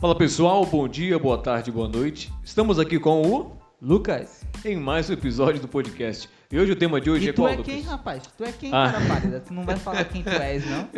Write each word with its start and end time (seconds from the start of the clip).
Fala 0.00 0.14
pessoal, 0.14 0.64
bom 0.64 0.88
dia, 0.88 1.18
boa 1.18 1.36
tarde, 1.36 1.70
boa 1.70 1.86
noite. 1.88 2.32
Estamos 2.42 2.78
aqui 2.78 2.98
com 2.98 3.22
o 3.22 3.52
Lucas. 3.82 4.44
em 4.64 4.76
mais 4.76 5.08
um 5.10 5.12
episódio 5.12 5.60
do 5.60 5.68
podcast. 5.68 6.28
E 6.50 6.58
hoje 6.58 6.72
o 6.72 6.76
tema 6.76 7.00
de 7.00 7.10
hoje 7.10 7.26
E 7.26 7.28
é 7.28 7.32
tu 7.32 7.42
qual, 7.42 7.48
é 7.48 7.56
Lucas? 7.56 7.72
quem, 7.74 7.82
rapaz? 7.82 8.22
Tu 8.36 8.44
é 8.44 8.52
quem, 8.52 8.70
Ah. 8.72 8.92
cara 8.92 9.06
pálida? 9.06 9.40
Tu 9.40 9.52
não 9.54 9.62
vai 9.64 9.76
falar 9.76 10.04
quem 10.04 10.22
tu 10.22 10.28
és, 10.30 10.64
não? 10.68 10.88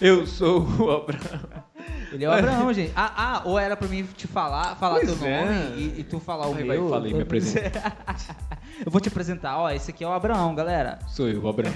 Eu, 0.00 0.20
eu 0.20 0.26
sou 0.26 0.60
o 0.62 0.90
Abraão. 0.90 1.64
Ele 2.12 2.24
é 2.24 2.28
o 2.28 2.32
Abraão, 2.32 2.72
gente. 2.72 2.92
Ah, 2.94 3.12
ah, 3.16 3.42
ou 3.44 3.58
era 3.58 3.76
pra 3.76 3.88
mim 3.88 4.06
te 4.16 4.26
falar, 4.26 4.76
falar 4.76 5.00
Pois 5.00 5.18
teu 5.18 5.26
é. 5.26 5.44
nome 5.44 5.80
e, 5.80 6.00
e 6.00 6.04
tu 6.04 6.20
falar 6.20 6.46
o 6.48 6.52
Vai, 6.54 6.64
vai, 6.64 6.76
meu. 6.76 6.88
fala 6.88 7.06
aí, 7.06 7.14
me 7.14 7.22
apresenta. 7.22 7.92
eu 8.84 8.90
vou 8.90 9.00
te 9.00 9.08
apresentar, 9.08 9.58
ó, 9.58 9.70
esse 9.70 9.90
aqui 9.90 10.02
é 10.02 10.06
o 10.06 10.12
Abraão, 10.12 10.54
galera. 10.54 10.98
Sou 11.08 11.28
eu, 11.28 11.42
o 11.42 11.48
Abraão. 11.48 11.72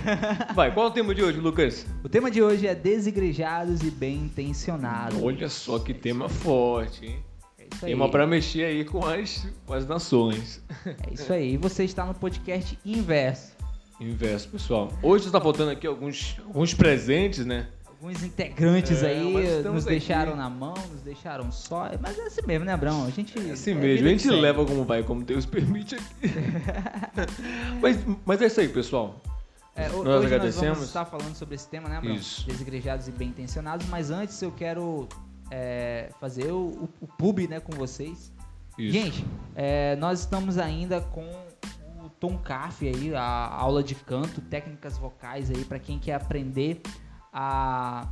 Vai, 0.54 0.72
qual 0.72 0.86
é 0.86 0.88
o 0.88 0.92
tema 0.92 1.14
de 1.14 1.22
hoje, 1.22 1.38
Lucas? 1.38 1.86
O 2.02 2.08
tema 2.08 2.30
de 2.30 2.42
hoje 2.42 2.66
é 2.66 2.74
desigrejados 2.74 3.82
e 3.82 3.90
bem 3.90 4.16
intencionados. 4.16 5.22
Olha 5.22 5.48
só 5.48 5.78
que 5.78 5.92
tema 5.92 6.28
forte, 6.28 7.06
hein? 7.06 7.24
É 7.58 7.66
isso 7.72 7.84
aí. 7.84 7.92
Tema 7.92 8.10
pra 8.10 8.26
mexer 8.26 8.64
aí 8.64 8.84
com 8.84 9.04
as, 9.04 9.46
com 9.66 9.74
as 9.74 9.86
nações. 9.86 10.62
É 10.86 11.12
isso 11.12 11.32
aí. 11.32 11.54
E 11.54 11.56
você 11.56 11.84
está 11.84 12.04
no 12.04 12.14
podcast 12.14 12.78
inverso. 12.84 13.52
Inverso, 14.00 14.48
pessoal. 14.48 14.92
Hoje 15.02 15.26
está 15.26 15.40
faltando 15.40 15.72
aqui 15.72 15.86
alguns, 15.86 16.36
alguns 16.46 16.72
presentes, 16.72 17.44
né? 17.44 17.66
Alguns 18.00 18.22
integrantes 18.22 19.02
É, 19.02 19.08
aí 19.08 19.62
nos 19.64 19.84
aqui. 19.84 19.90
deixaram 19.94 20.36
na 20.36 20.48
mão, 20.48 20.74
nos 20.92 21.02
deixaram 21.02 21.50
só. 21.50 21.90
Mas 22.00 22.16
é 22.16 22.22
assim 22.26 22.42
mesmo, 22.46 22.64
né, 22.64 22.72
Abraão? 22.72 23.04
A 23.04 23.10
gente. 23.10 23.36
É 23.38 23.50
assim 23.52 23.72
é 23.72 23.74
mesmo, 23.74 24.06
a 24.06 24.10
gente 24.10 24.30
leva 24.30 24.64
como 24.64 24.84
vai, 24.84 25.02
como 25.02 25.24
Deus 25.24 25.44
permite 25.46 25.96
aqui. 25.96 26.32
mas, 27.82 27.98
mas 28.24 28.40
é 28.42 28.46
isso 28.46 28.60
aí, 28.60 28.68
pessoal. 28.68 29.20
É, 29.74 29.88
Nós 29.88 29.94
ho- 29.94 30.00
hoje 30.00 30.08
nós 30.10 30.24
agradecemos. 30.26 30.68
vamos 30.76 30.86
estar 30.88 31.04
falando 31.04 31.34
sobre 31.34 31.54
esse 31.56 31.68
tema, 31.68 31.88
né, 31.88 31.96
Abraão? 31.98 32.14
Isso. 32.16 32.46
Desigrejados 32.46 33.08
e 33.08 33.12
bem 33.12 33.28
intencionados, 33.28 33.86
mas 33.88 34.10
antes 34.10 34.40
eu 34.42 34.52
quero 34.52 35.08
é, 35.50 36.10
fazer 36.20 36.52
o, 36.52 36.66
o, 36.68 36.88
o 37.00 37.06
pub 37.06 37.40
né, 37.48 37.58
com 37.60 37.72
vocês. 37.72 38.32
Isso. 38.78 38.92
Gente, 38.92 39.24
é, 39.56 39.96
nós 39.96 40.20
estamos 40.20 40.56
ainda 40.56 41.00
com 41.00 41.24
o 42.04 42.08
Tom 42.20 42.38
Caff 42.38 42.86
aí, 42.86 43.12
a 43.14 43.22
aula 43.24 43.82
de 43.82 43.94
canto, 43.96 44.40
técnicas 44.40 44.96
vocais 44.98 45.50
aí, 45.50 45.64
para 45.64 45.78
quem 45.80 45.98
quer 45.98 46.14
aprender 46.14 46.80
a. 47.32 48.06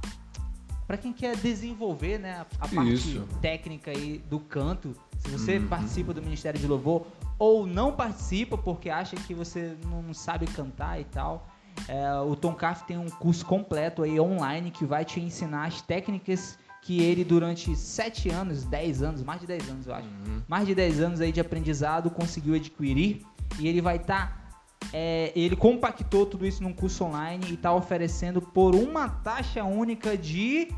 Para 0.86 0.96
quem 0.96 1.12
quer 1.12 1.36
desenvolver 1.36 2.18
né, 2.18 2.34
a, 2.60 2.64
a 2.64 2.68
parte 2.68 2.92
Isso. 2.92 3.26
técnica 3.42 3.90
aí 3.90 4.18
do 4.30 4.38
canto, 4.38 4.94
se 5.18 5.28
você 5.30 5.58
Uhum. 5.58 5.66
participa 5.66 6.14
do 6.14 6.22
Ministério 6.22 6.60
de 6.60 6.66
Louvor 6.66 7.06
ou 7.38 7.66
não 7.66 7.92
participa 7.92 8.56
porque 8.56 8.88
acha 8.88 9.16
que 9.16 9.34
você 9.34 9.76
não 9.84 10.14
sabe 10.14 10.46
cantar 10.46 11.00
e 11.00 11.04
tal, 11.04 11.48
é, 11.88 12.14
o 12.20 12.36
Tom 12.36 12.54
Caff 12.54 12.84
tem 12.86 12.96
um 12.96 13.10
curso 13.10 13.44
completo 13.44 14.02
aí 14.04 14.18
online 14.20 14.70
que 14.70 14.84
vai 14.84 15.04
te 15.04 15.18
ensinar 15.20 15.66
as 15.66 15.82
técnicas 15.82 16.56
que 16.82 17.02
ele 17.02 17.24
durante 17.24 17.74
7 17.74 18.30
anos, 18.30 18.62
10 18.64 19.02
anos, 19.02 19.22
mais 19.24 19.40
de 19.40 19.46
10 19.48 19.68
anos 19.68 19.86
eu 19.88 19.94
acho, 19.94 20.06
Uhum. 20.08 20.40
mais 20.46 20.68
de 20.68 20.74
10 20.74 21.00
anos 21.00 21.20
aí 21.20 21.32
de 21.32 21.40
aprendizado 21.40 22.08
conseguiu 22.10 22.54
adquirir 22.54 23.26
e 23.58 23.66
ele 23.66 23.80
vai 23.80 23.96
estar 23.96 24.45
ele 25.34 25.56
compactou 25.56 26.24
tudo 26.26 26.46
isso 26.46 26.62
num 26.62 26.72
curso 26.72 27.04
online 27.04 27.46
e 27.50 27.54
está 27.54 27.72
oferecendo 27.74 28.40
por 28.40 28.74
uma 28.74 29.08
taxa 29.08 29.64
única 29.64 30.16
de 30.16 30.68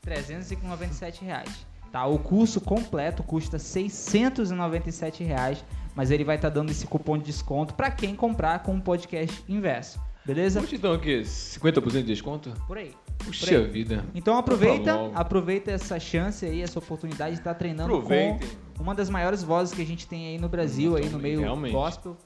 397 0.00 1.24
reais. 1.24 1.66
Tá, 1.90 2.04
o 2.06 2.18
curso 2.18 2.60
completo 2.60 3.22
custa 3.22 3.58
697 3.58 5.24
reais, 5.24 5.64
mas 5.94 6.10
ele 6.10 6.22
vai 6.22 6.36
estar 6.36 6.50
dando 6.50 6.70
esse 6.70 6.86
cupom 6.86 7.16
de 7.16 7.24
desconto 7.24 7.74
para 7.74 7.90
quem 7.90 8.14
comprar 8.14 8.62
com 8.62 8.76
o 8.76 8.80
podcast 8.80 9.42
inverso, 9.48 9.98
beleza? 10.24 10.60
Hoje 10.60 10.76
então 10.76 10.92
aqui, 10.92 11.22
50% 11.22 11.90
de 11.90 12.02
desconto? 12.02 12.52
Por 12.66 12.76
aí. 12.76 12.92
Puxa 13.24 13.62
vida. 13.62 14.04
Então 14.14 14.36
aproveita, 14.36 15.10
aproveita 15.14 15.70
essa 15.70 15.98
chance 15.98 16.44
aí, 16.44 16.60
essa 16.62 16.78
oportunidade 16.78 17.32
de 17.32 17.40
estar 17.40 17.54
treinando 17.54 17.94
Aproveitem. 17.94 18.48
com 18.76 18.82
uma 18.82 18.94
das 18.94 19.08
maiores 19.08 19.42
vozes 19.42 19.74
que 19.74 19.80
a 19.82 19.86
gente 19.86 20.06
tem 20.06 20.28
aí 20.28 20.38
no 20.38 20.48
Brasil, 20.48 20.94
aí 20.94 21.08
no 21.08 21.18
meio 21.18 21.40
Realmente. 21.40 21.72
gospel. 21.72 22.16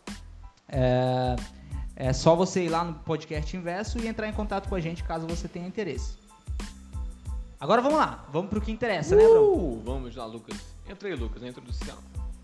É, 0.73 1.37
é 1.95 2.13
só 2.13 2.35
você 2.35 2.65
ir 2.65 2.69
lá 2.71 2.83
no 2.83 2.95
podcast 2.95 3.55
inverso 3.57 3.99
e 3.99 4.09
entrar 4.09 4.27
em 4.29 4.33
contato 4.33 4.69
com 4.69 4.75
a 4.75 4.81
gente 4.81 5.05
caso 5.05 5.27
você 5.27 5.47
tenha 5.47 5.67
interesse. 5.67 6.15
Agora 7.61 7.81
vamos 7.81 7.99
lá, 7.99 8.27
vamos 8.33 8.51
pro 8.51 8.61
que 8.61 8.73
interessa, 8.73 9.15
né, 9.15 9.23
Bruno? 9.23 9.41
Uh, 9.53 9.83
vamos 9.85 10.17
lá, 10.17 10.25
Lucas. 10.27 10.57
Entra 10.89 11.09
aí, 11.09 11.15
Lucas, 11.15 11.41
na 11.43 11.49
introdução. 11.49 11.97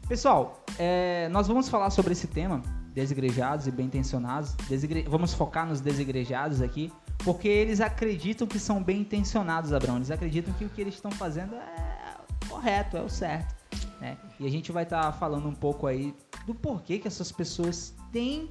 Pessoal, 0.08 0.62
é, 0.78 1.28
nós 1.30 1.48
vamos 1.48 1.68
falar 1.68 1.90
sobre 1.90 2.12
esse 2.12 2.28
tema, 2.28 2.62
desigrejados 2.94 3.66
e 3.66 3.70
bem 3.70 3.86
intencionados. 3.86 4.54
Desigre- 4.68 5.02
Vamos 5.08 5.34
focar 5.34 5.66
nos 5.66 5.80
desigrejados 5.80 6.62
aqui, 6.62 6.92
porque 7.24 7.48
eles 7.48 7.80
acreditam 7.80 8.46
que 8.46 8.58
são 8.60 8.80
bem 8.82 9.00
intencionados, 9.00 9.72
Abraão. 9.72 9.96
Eles 9.96 10.10
acreditam 10.10 10.54
que 10.54 10.64
o 10.64 10.68
que 10.68 10.80
eles 10.80 10.94
estão 10.94 11.10
fazendo 11.10 11.56
é 11.56 12.16
correto, 12.48 12.96
é 12.96 13.02
o 13.02 13.08
certo. 13.08 13.54
né? 14.00 14.16
E 14.38 14.46
a 14.46 14.50
gente 14.50 14.70
vai 14.70 14.84
estar 14.84 15.10
falando 15.14 15.48
um 15.48 15.54
pouco 15.54 15.86
aí 15.88 16.14
do 16.46 16.54
porquê 16.54 16.98
que 16.98 17.08
essas 17.08 17.32
pessoas 17.32 17.92
têm 18.12 18.50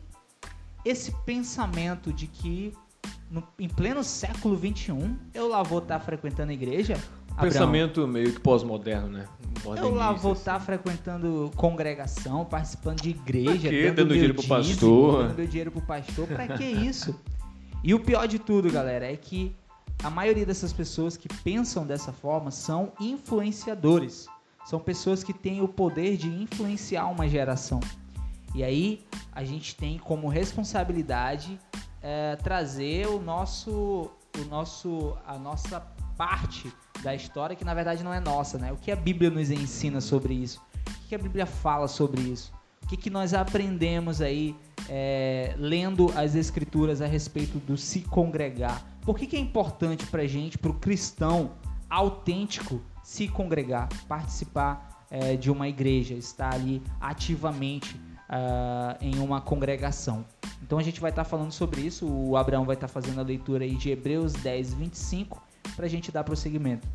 esse 0.85 1.11
pensamento 1.25 2.11
de 2.13 2.27
que 2.27 2.73
no- 3.29 3.43
em 3.59 3.67
pleno 3.67 4.03
século 4.03 4.57
XXI 4.57 5.15
eu 5.33 5.47
lá 5.49 5.61
vou 5.63 5.79
estar 5.79 5.99
frequentando 5.99 6.51
a 6.51 6.53
igreja. 6.53 6.93
Abraão, 7.31 7.51
Pensamento 7.51 8.07
meio 8.07 8.33
que 8.33 8.39
pós-moderno, 8.39 9.09
né? 9.09 9.27
eu 9.63 9.69
lá 9.71 9.75
Modernista, 9.75 10.13
vou 10.21 10.31
assim. 10.31 10.41
estar 10.41 10.59
frequentando 10.59 11.51
congregação, 11.55 12.43
participando 12.45 13.01
de 13.01 13.11
igreja, 13.11 13.69
dando, 13.69 13.95
Dando 13.95 14.13
dinheiro 14.13 14.33
pro 14.33 14.41
dízimo, 14.43 14.57
pastor. 14.57 15.23
dando 15.27 15.35
meu 15.37 15.47
dinheiro 15.47 15.71
pro 15.71 15.81
pastor. 15.81 16.27
Pra 16.27 16.47
que 16.47 16.63
isso? 16.63 17.15
E 17.83 17.93
o 17.93 17.99
pior 17.99 18.27
de 18.27 18.39
tudo, 18.39 18.71
galera, 18.71 19.05
é 19.11 19.15
que 19.15 19.55
a 20.03 20.09
maioria 20.09 20.45
dessas 20.47 20.73
pessoas 20.73 21.15
que 21.15 21.27
pensam 21.43 21.85
dessa 21.85 22.11
forma 22.11 22.49
são 22.49 22.91
influenciadores. 22.99 24.27
São 24.65 24.79
pessoas 24.79 25.23
que 25.23 25.31
têm 25.33 25.61
o 25.61 25.67
poder 25.67 26.17
de 26.17 26.27
influenciar 26.27 27.05
uma 27.07 27.27
geração. 27.27 27.79
E 28.55 28.63
aí 28.63 29.05
a 29.31 29.43
gente 29.43 29.75
tem 29.75 29.97
como 29.97 30.27
responsabilidade 30.27 31.59
é, 32.01 32.35
trazer 32.37 33.07
o 33.07 33.19
nosso, 33.19 34.11
o 34.37 34.45
nosso, 34.49 35.17
a 35.25 35.37
nossa 35.37 35.79
parte 36.17 36.71
da 37.03 37.13
história 37.13 37.55
que 37.55 37.63
na 37.63 37.73
verdade 37.73 38.03
não 38.03 38.13
é 38.13 38.19
nossa, 38.19 38.57
né? 38.57 38.71
O 38.71 38.77
que 38.77 38.91
a 38.91 38.95
Bíblia 38.95 39.29
nos 39.29 39.51
ensina 39.51 40.01
sobre 40.01 40.33
isso? 40.33 40.61
O 40.87 41.07
que 41.07 41.15
a 41.15 41.17
Bíblia 41.17 41.45
fala 41.45 41.87
sobre 41.87 42.21
isso? 42.21 42.51
O 42.83 42.87
que, 42.87 42.97
que 42.97 43.09
nós 43.09 43.33
aprendemos 43.33 44.21
aí 44.21 44.55
é, 44.87 45.53
lendo 45.57 46.11
as 46.15 46.35
escrituras 46.35 47.01
a 47.01 47.05
respeito 47.05 47.59
do 47.59 47.75
se 47.75 48.01
congregar? 48.01 48.83
Por 49.01 49.17
que, 49.17 49.27
que 49.27 49.35
é 49.35 49.39
importante 49.39 50.05
pra 50.07 50.25
gente, 50.25 50.57
pro 50.57 50.73
cristão 50.73 51.51
autêntico, 51.89 52.81
se 53.03 53.27
congregar, 53.27 53.89
participar 54.07 55.05
é, 55.09 55.35
de 55.35 55.51
uma 55.51 55.67
igreja, 55.67 56.13
estar 56.13 56.53
ali 56.53 56.81
ativamente 56.99 57.99
ah, 58.29 58.97
em 59.01 59.19
uma 59.19 59.41
congregação? 59.41 60.25
Então 60.61 60.77
a 60.77 60.83
gente 60.83 60.99
vai 60.99 61.11
estar 61.11 61.23
falando 61.23 61.51
sobre 61.51 61.81
isso. 61.81 62.07
O 62.07 62.35
Abraão 62.35 62.65
vai 62.65 62.75
estar 62.75 62.87
fazendo 62.87 63.19
a 63.19 63.23
leitura 63.23 63.63
aí 63.63 63.75
de 63.75 63.89
Hebreus 63.89 64.33
10, 64.33 64.73
25, 64.73 65.41
para 65.75 65.85
a 65.85 65.89
gente 65.89 66.11
dar 66.11 66.23
prosseguimento. 66.23 66.87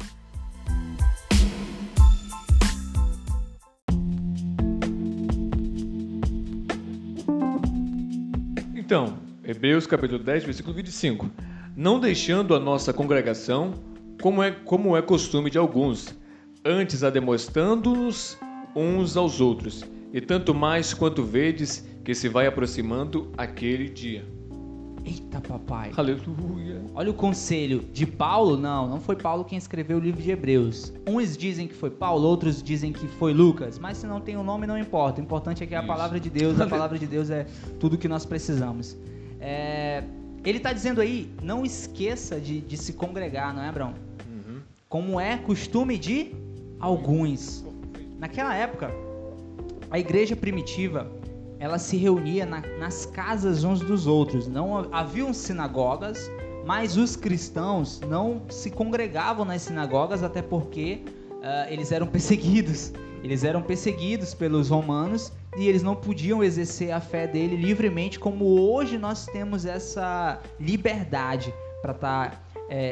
Então, 8.74 9.16
Hebreus 9.42 9.86
capítulo 9.86 10.22
10, 10.22 10.44
versículo 10.44 10.74
25. 10.74 11.30
Não 11.74 11.98
deixando 11.98 12.54
a 12.54 12.60
nossa 12.60 12.92
congregação, 12.92 13.72
como 14.20 14.42
é, 14.42 14.50
como 14.50 14.94
é 14.94 15.00
costume 15.00 15.48
de 15.48 15.56
alguns, 15.56 16.14
antes 16.62 17.02
a 17.02 17.08
demonstrando-nos 17.08 18.36
uns 18.76 19.16
aos 19.16 19.40
outros, 19.40 19.82
e 20.12 20.20
tanto 20.20 20.54
mais 20.54 20.92
quanto 20.92 21.24
vedes 21.24 21.86
que 22.04 22.14
se 22.14 22.28
vai 22.28 22.46
aproximando 22.46 23.32
aquele 23.36 23.88
dia. 23.88 24.24
Eita, 25.04 25.40
papai. 25.40 25.90
Aleluia. 25.96 26.80
Olha 26.94 27.10
o 27.10 27.14
conselho 27.14 27.84
de 27.92 28.06
Paulo. 28.06 28.56
Não, 28.56 28.88
não 28.88 29.00
foi 29.00 29.16
Paulo 29.16 29.44
quem 29.44 29.58
escreveu 29.58 29.96
o 29.96 30.00
livro 30.00 30.22
de 30.22 30.30
Hebreus. 30.30 30.92
Uns 31.08 31.36
dizem 31.36 31.66
que 31.66 31.74
foi 31.74 31.90
Paulo, 31.90 32.26
outros 32.28 32.62
dizem 32.62 32.92
que 32.92 33.08
foi 33.08 33.32
Lucas. 33.32 33.80
Mas 33.80 33.98
se 33.98 34.06
não 34.06 34.20
tem 34.20 34.36
o 34.36 34.44
nome, 34.44 34.64
não 34.66 34.78
importa. 34.78 35.20
O 35.20 35.24
importante 35.24 35.64
é 35.64 35.66
que 35.66 35.74
é 35.74 35.78
a 35.78 35.80
Isso. 35.80 35.88
palavra 35.88 36.20
de 36.20 36.30
Deus. 36.30 36.60
A 36.60 36.66
palavra 36.68 36.98
de 36.98 37.06
Deus 37.06 37.30
é 37.30 37.46
tudo 37.80 37.98
que 37.98 38.06
nós 38.06 38.24
precisamos. 38.24 38.96
É, 39.40 40.04
Ele 40.44 40.58
está 40.58 40.72
dizendo 40.72 41.00
aí, 41.00 41.28
não 41.42 41.64
esqueça 41.64 42.40
de, 42.40 42.60
de 42.60 42.76
se 42.76 42.92
congregar, 42.92 43.52
não 43.52 43.62
é, 43.62 43.68
Abraão? 43.68 43.94
Uhum. 44.30 44.60
Como 44.88 45.18
é 45.18 45.36
costume 45.36 45.98
de 45.98 46.32
alguns. 46.78 47.64
Naquela 48.20 48.54
época, 48.54 48.94
a 49.92 49.98
igreja 49.98 50.34
primitiva 50.34 51.06
ela 51.60 51.78
se 51.78 51.96
reunia 51.96 52.44
na- 52.44 52.62
nas 52.78 53.06
casas 53.06 53.62
uns 53.62 53.78
dos 53.80 54.06
outros. 54.08 54.48
Não 54.48 54.76
ha- 54.78 54.88
haviam 54.90 55.32
sinagogas, 55.32 56.18
mas 56.66 56.96
os 56.96 57.14
cristãos 57.14 58.00
não 58.08 58.42
se 58.48 58.68
congregavam 58.70 59.44
nas 59.44 59.62
sinagogas, 59.62 60.22
até 60.24 60.42
porque 60.42 61.02
ah, 61.44 61.66
eles 61.70 61.92
eram 61.92 62.06
perseguidos. 62.08 62.92
Eles 63.22 63.44
eram 63.44 63.62
perseguidos 63.62 64.34
pelos 64.34 64.68
romanos 64.70 65.32
e 65.56 65.68
eles 65.68 65.82
não 65.82 65.94
podiam 65.94 66.42
exercer 66.42 66.90
a 66.90 67.00
fé 67.00 67.26
dele 67.26 67.54
livremente, 67.56 68.18
como 68.18 68.44
hoje 68.44 68.98
nós 68.98 69.26
temos 69.26 69.64
essa 69.64 70.40
liberdade 70.58 71.54
para 71.80 71.92
estar 71.92 72.48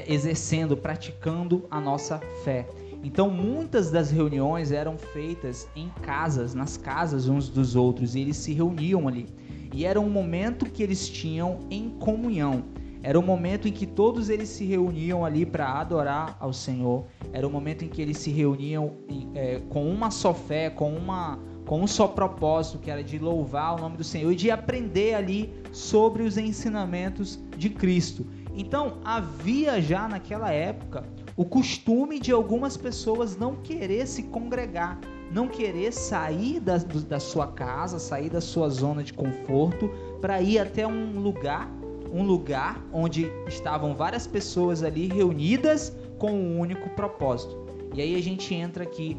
exercendo, 0.06 0.76
praticando 0.76 1.64
a 1.70 1.80
nossa 1.80 2.20
fé. 2.44 2.66
Então 3.02 3.30
muitas 3.30 3.90
das 3.90 4.10
reuniões 4.10 4.72
eram 4.72 4.98
feitas 4.98 5.68
em 5.74 5.88
casas, 6.02 6.54
nas 6.54 6.76
casas 6.76 7.28
uns 7.28 7.48
dos 7.48 7.74
outros, 7.74 8.14
e 8.14 8.20
eles 8.20 8.36
se 8.36 8.52
reuniam 8.52 9.08
ali. 9.08 9.26
E 9.72 9.84
era 9.84 10.00
um 10.00 10.10
momento 10.10 10.66
que 10.66 10.82
eles 10.82 11.08
tinham 11.08 11.60
em 11.70 11.88
comunhão. 11.88 12.64
Era 13.02 13.18
um 13.18 13.22
momento 13.22 13.66
em 13.66 13.72
que 13.72 13.86
todos 13.86 14.28
eles 14.28 14.48
se 14.48 14.64
reuniam 14.64 15.24
ali 15.24 15.46
para 15.46 15.80
adorar 15.80 16.36
ao 16.38 16.52
Senhor. 16.52 17.06
Era 17.32 17.46
um 17.46 17.50
momento 17.50 17.84
em 17.84 17.88
que 17.88 18.02
eles 18.02 18.18
se 18.18 18.30
reuniam 18.30 18.92
é, 19.34 19.60
com 19.70 19.88
uma 19.90 20.10
só 20.10 20.34
fé, 20.34 20.68
com, 20.68 20.92
uma, 20.94 21.38
com 21.64 21.80
um 21.80 21.86
só 21.86 22.06
propósito, 22.06 22.78
que 22.78 22.90
era 22.90 23.02
de 23.02 23.18
louvar 23.18 23.76
o 23.76 23.80
nome 23.80 23.96
do 23.96 24.04
Senhor 24.04 24.30
e 24.30 24.36
de 24.36 24.50
aprender 24.50 25.14
ali 25.14 25.50
sobre 25.72 26.24
os 26.24 26.36
ensinamentos 26.36 27.38
de 27.56 27.70
Cristo. 27.70 28.26
Então 28.54 28.98
havia 29.02 29.80
já 29.80 30.06
naquela 30.06 30.52
época 30.52 31.04
o 31.40 31.44
costume 31.46 32.20
de 32.20 32.30
algumas 32.32 32.76
pessoas 32.76 33.34
não 33.34 33.56
querer 33.56 34.06
se 34.06 34.24
congregar, 34.24 35.00
não 35.32 35.48
querer 35.48 35.90
sair 35.90 36.60
da, 36.60 36.76
da 36.76 37.18
sua 37.18 37.46
casa, 37.46 37.98
sair 37.98 38.28
da 38.28 38.42
sua 38.42 38.68
zona 38.68 39.02
de 39.02 39.14
conforto 39.14 39.88
para 40.20 40.42
ir 40.42 40.58
até 40.58 40.86
um 40.86 41.18
lugar 41.18 41.66
um 42.12 42.24
lugar 42.24 42.86
onde 42.92 43.32
estavam 43.48 43.94
várias 43.94 44.26
pessoas 44.26 44.82
ali 44.82 45.08
reunidas 45.08 45.96
com 46.18 46.30
um 46.30 46.58
único 46.58 46.90
propósito. 46.90 47.56
E 47.94 48.02
aí 48.02 48.16
a 48.16 48.20
gente 48.20 48.54
entra 48.54 48.84
aqui 48.84 49.16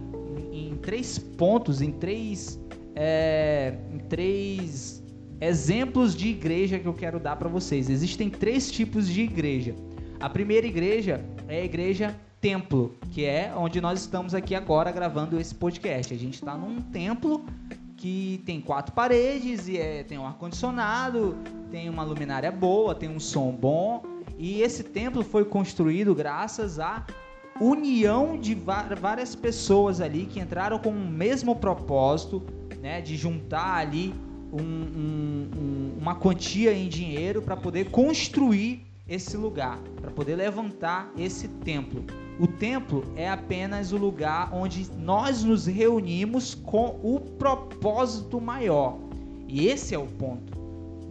em, 0.51 0.74
em 0.74 0.75
três 0.75 1.17
pontos, 1.17 1.81
em 1.81 1.91
três, 1.91 2.59
é, 2.94 3.79
em 3.91 3.97
três 3.97 5.03
exemplos 5.39 6.13
de 6.13 6.27
igreja 6.27 6.77
que 6.77 6.88
eu 6.88 6.94
quero 6.94 7.19
dar 7.19 7.35
para 7.38 7.50
vocês. 7.50 7.89
Existem 7.89 8.29
três 8.29 8.71
tipos 8.71 9.07
de 9.07 9.21
igreja. 9.21 9.74
A 10.21 10.29
primeira 10.29 10.67
igreja 10.67 11.25
é 11.51 11.62
a 11.62 11.65
igreja 11.65 12.15
templo, 12.39 12.95
que 13.12 13.25
é 13.25 13.53
onde 13.56 13.81
nós 13.81 14.00
estamos 14.00 14.33
aqui 14.33 14.56
agora 14.56 14.92
gravando 14.92 15.39
esse 15.39 15.53
podcast. 15.53 16.13
A 16.13 16.18
gente 16.18 16.36
está 16.36 16.56
num 16.56 16.81
templo 16.81 17.45
que 17.98 18.42
tem 18.45 18.62
quatro 18.62 18.94
paredes 18.94 19.68
e 19.68 19.77
é, 19.77 20.03
tem 20.03 20.18
um 20.18 20.25
ar-condicionado, 20.25 21.38
tem 21.69 21.89
uma 21.89 22.03
luminária 22.03 22.51
boa, 22.51 22.95
tem 22.95 23.09
um 23.09 23.19
som 23.19 23.51
bom. 23.51 24.01
E 24.39 24.62
esse 24.62 24.83
templo 24.83 25.24
foi 25.24 25.45
construído 25.45 26.15
graças 26.15 26.80
à 26.80 27.06
união 27.59 28.39
de 28.39 28.56
várias 28.56 29.36
pessoas 29.36 30.01
ali 30.01 30.25
que 30.25 30.39
entraram 30.39 30.80
com 30.80 30.89
o 30.89 31.07
mesmo 31.07 31.56
propósito, 31.56 32.42
né, 32.81 33.01
de 33.01 33.15
juntar 33.15 33.75
ali 33.75 34.15
um, 34.51 34.63
um, 34.63 35.50
um, 35.56 35.98
uma 36.00 36.15
quantia 36.15 36.74
em 36.74 36.88
dinheiro 36.88 37.42
para 37.42 37.56
poder 37.56 37.92
construir 37.92 38.90
esse 39.13 39.36
lugar, 39.36 39.78
para 40.00 40.10
poder 40.10 40.36
levantar 40.38 41.12
esse 41.18 41.50
templo. 41.50 42.02
O 42.40 42.48
templo 42.48 43.04
é 43.18 43.30
apenas 43.30 43.92
o 43.92 43.98
lugar 43.98 44.50
onde 44.54 44.90
nós 44.98 45.44
nos 45.44 45.66
reunimos 45.66 46.56
com 46.56 46.98
o 47.04 47.19
propósito 47.19 48.40
maior. 48.40 48.98
E 49.50 49.68
esse 49.68 49.94
é 49.94 50.00
o 50.00 50.08
ponto. 50.08 50.58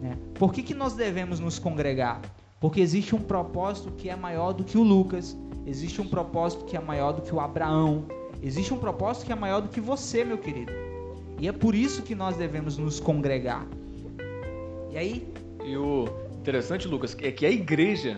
Né? 0.01 0.17
Por 0.33 0.51
que, 0.51 0.63
que 0.63 0.73
nós 0.73 0.93
devemos 0.93 1.39
nos 1.39 1.59
congregar? 1.59 2.19
Porque 2.59 2.81
existe 2.81 3.15
um 3.15 3.21
propósito 3.21 3.91
que 3.91 4.09
é 4.09 4.15
maior 4.15 4.51
do 4.51 4.63
que 4.63 4.79
o 4.79 4.83
Lucas, 4.83 5.37
existe 5.67 6.01
um 6.01 6.07
propósito 6.07 6.65
que 6.65 6.75
é 6.75 6.81
maior 6.81 7.11
do 7.11 7.21
que 7.21 7.33
o 7.33 7.39
Abraão, 7.39 8.05
existe 8.41 8.73
um 8.73 8.77
propósito 8.77 9.27
que 9.27 9.31
é 9.31 9.35
maior 9.35 9.61
do 9.61 9.69
que 9.69 9.79
você, 9.79 10.25
meu 10.25 10.39
querido. 10.39 10.71
E 11.39 11.47
é 11.47 11.51
por 11.51 11.75
isso 11.75 12.01
que 12.01 12.15
nós 12.15 12.35
devemos 12.35 12.79
nos 12.79 12.99
congregar. 12.99 13.65
E 14.89 14.97
aí? 14.97 15.27
E 15.63 15.77
o 15.77 16.05
interessante, 16.41 16.87
Lucas, 16.87 17.15
é 17.21 17.31
que 17.31 17.45
a 17.45 17.51
igreja 17.51 18.17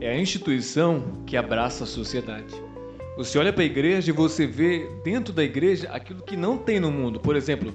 é 0.00 0.10
a 0.10 0.16
instituição 0.16 1.24
que 1.26 1.36
abraça 1.36 1.84
a 1.84 1.86
sociedade. 1.86 2.54
Você 3.16 3.38
olha 3.38 3.52
para 3.52 3.62
a 3.62 3.66
igreja 3.66 4.10
e 4.10 4.12
você 4.12 4.46
vê 4.46 4.86
dentro 5.02 5.32
da 5.32 5.42
igreja 5.42 5.88
aquilo 5.90 6.22
que 6.22 6.36
não 6.36 6.56
tem 6.56 6.78
no 6.78 6.90
mundo. 6.90 7.18
Por 7.18 7.34
exemplo, 7.34 7.74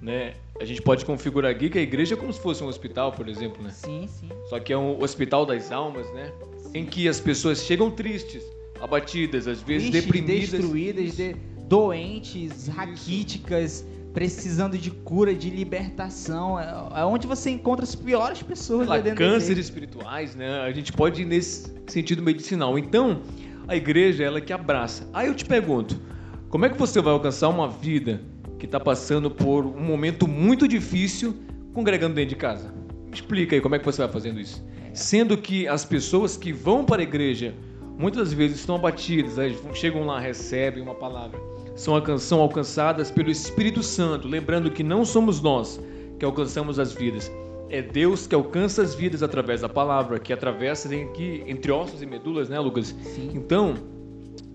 né, 0.00 0.34
a 0.58 0.64
gente 0.64 0.80
pode 0.80 1.04
configurar 1.04 1.50
aqui 1.50 1.68
que 1.68 1.78
a 1.78 1.82
igreja 1.82 2.14
é 2.14 2.16
como 2.16 2.32
se 2.32 2.40
fosse 2.40 2.62
um 2.62 2.68
hospital, 2.68 3.12
por 3.12 3.28
exemplo, 3.28 3.62
né? 3.62 3.70
Sim, 3.70 4.08
sim. 4.08 4.28
Só 4.48 4.58
que 4.58 4.72
é 4.72 4.78
um 4.78 5.02
hospital 5.02 5.44
das 5.44 5.70
almas, 5.70 6.10
né? 6.14 6.32
Sim. 6.58 6.70
Em 6.74 6.86
que 6.86 7.08
as 7.08 7.20
pessoas 7.20 7.62
chegam 7.64 7.90
tristes, 7.90 8.42
abatidas, 8.80 9.46
às 9.46 9.60
vezes 9.60 9.90
deprimidas, 9.90 10.50
destruídas, 10.50 11.16
de, 11.16 11.34
doentes, 11.68 12.68
raquíticas, 12.68 13.84
precisando 14.18 14.76
de 14.76 14.90
cura, 14.90 15.32
de 15.32 15.48
libertação. 15.48 16.58
É, 16.58 17.02
é 17.02 17.04
onde 17.04 17.24
você 17.24 17.50
encontra 17.50 17.84
as 17.84 17.94
piores 17.94 18.42
pessoas 18.42 18.88
lá 18.88 18.98
dentro 18.98 19.24
cânceres 19.24 19.66
espirituais, 19.66 20.34
né? 20.34 20.62
A 20.62 20.72
gente 20.72 20.92
pode 20.92 21.22
ir 21.22 21.24
nesse 21.24 21.72
sentido 21.86 22.20
medicinal. 22.20 22.76
Então, 22.76 23.22
a 23.68 23.76
igreja 23.76 24.24
é 24.24 24.26
ela 24.26 24.40
que 24.40 24.52
abraça. 24.52 25.08
Aí 25.12 25.28
eu 25.28 25.34
te 25.36 25.44
pergunto, 25.44 26.00
como 26.48 26.66
é 26.66 26.68
que 26.68 26.76
você 26.76 27.00
vai 27.00 27.12
alcançar 27.12 27.48
uma 27.48 27.68
vida 27.68 28.20
que 28.58 28.66
está 28.66 28.80
passando 28.80 29.30
por 29.30 29.64
um 29.64 29.80
momento 29.80 30.26
muito 30.26 30.66
difícil 30.66 31.36
congregando 31.72 32.16
dentro 32.16 32.30
de 32.30 32.36
casa? 32.36 32.74
Me 33.06 33.14
explica 33.14 33.54
aí 33.54 33.60
como 33.60 33.76
é 33.76 33.78
que 33.78 33.84
você 33.84 34.02
vai 34.02 34.10
fazendo 34.10 34.40
isso. 34.40 34.60
Sendo 34.92 35.38
que 35.38 35.68
as 35.68 35.84
pessoas 35.84 36.36
que 36.36 36.52
vão 36.52 36.84
para 36.84 37.02
a 37.02 37.04
igreja 37.04 37.54
muitas 37.96 38.32
vezes 38.32 38.58
estão 38.58 38.74
abatidas, 38.74 39.34
chegam 39.74 40.04
lá, 40.04 40.18
recebem 40.18 40.82
uma 40.82 40.96
palavra 40.96 41.38
são, 41.78 42.18
são 42.18 42.40
alcançadas 42.40 43.08
pelo 43.08 43.30
Espírito 43.30 43.84
Santo, 43.84 44.26
lembrando 44.26 44.68
que 44.68 44.82
não 44.82 45.04
somos 45.04 45.40
nós 45.40 45.80
que 46.18 46.24
alcançamos 46.24 46.80
as 46.80 46.92
vidas, 46.92 47.30
é 47.70 47.80
Deus 47.80 48.26
que 48.26 48.34
alcança 48.34 48.82
as 48.82 48.96
vidas 48.96 49.22
através 49.22 49.60
da 49.60 49.68
palavra, 49.68 50.18
que 50.18 50.32
atravessa 50.32 50.92
aqui 50.92 51.44
entre 51.46 51.70
ossos 51.70 52.02
e 52.02 52.06
medulas, 52.06 52.48
né, 52.48 52.58
Lucas? 52.58 52.88
Sim. 53.02 53.30
Então, 53.32 53.74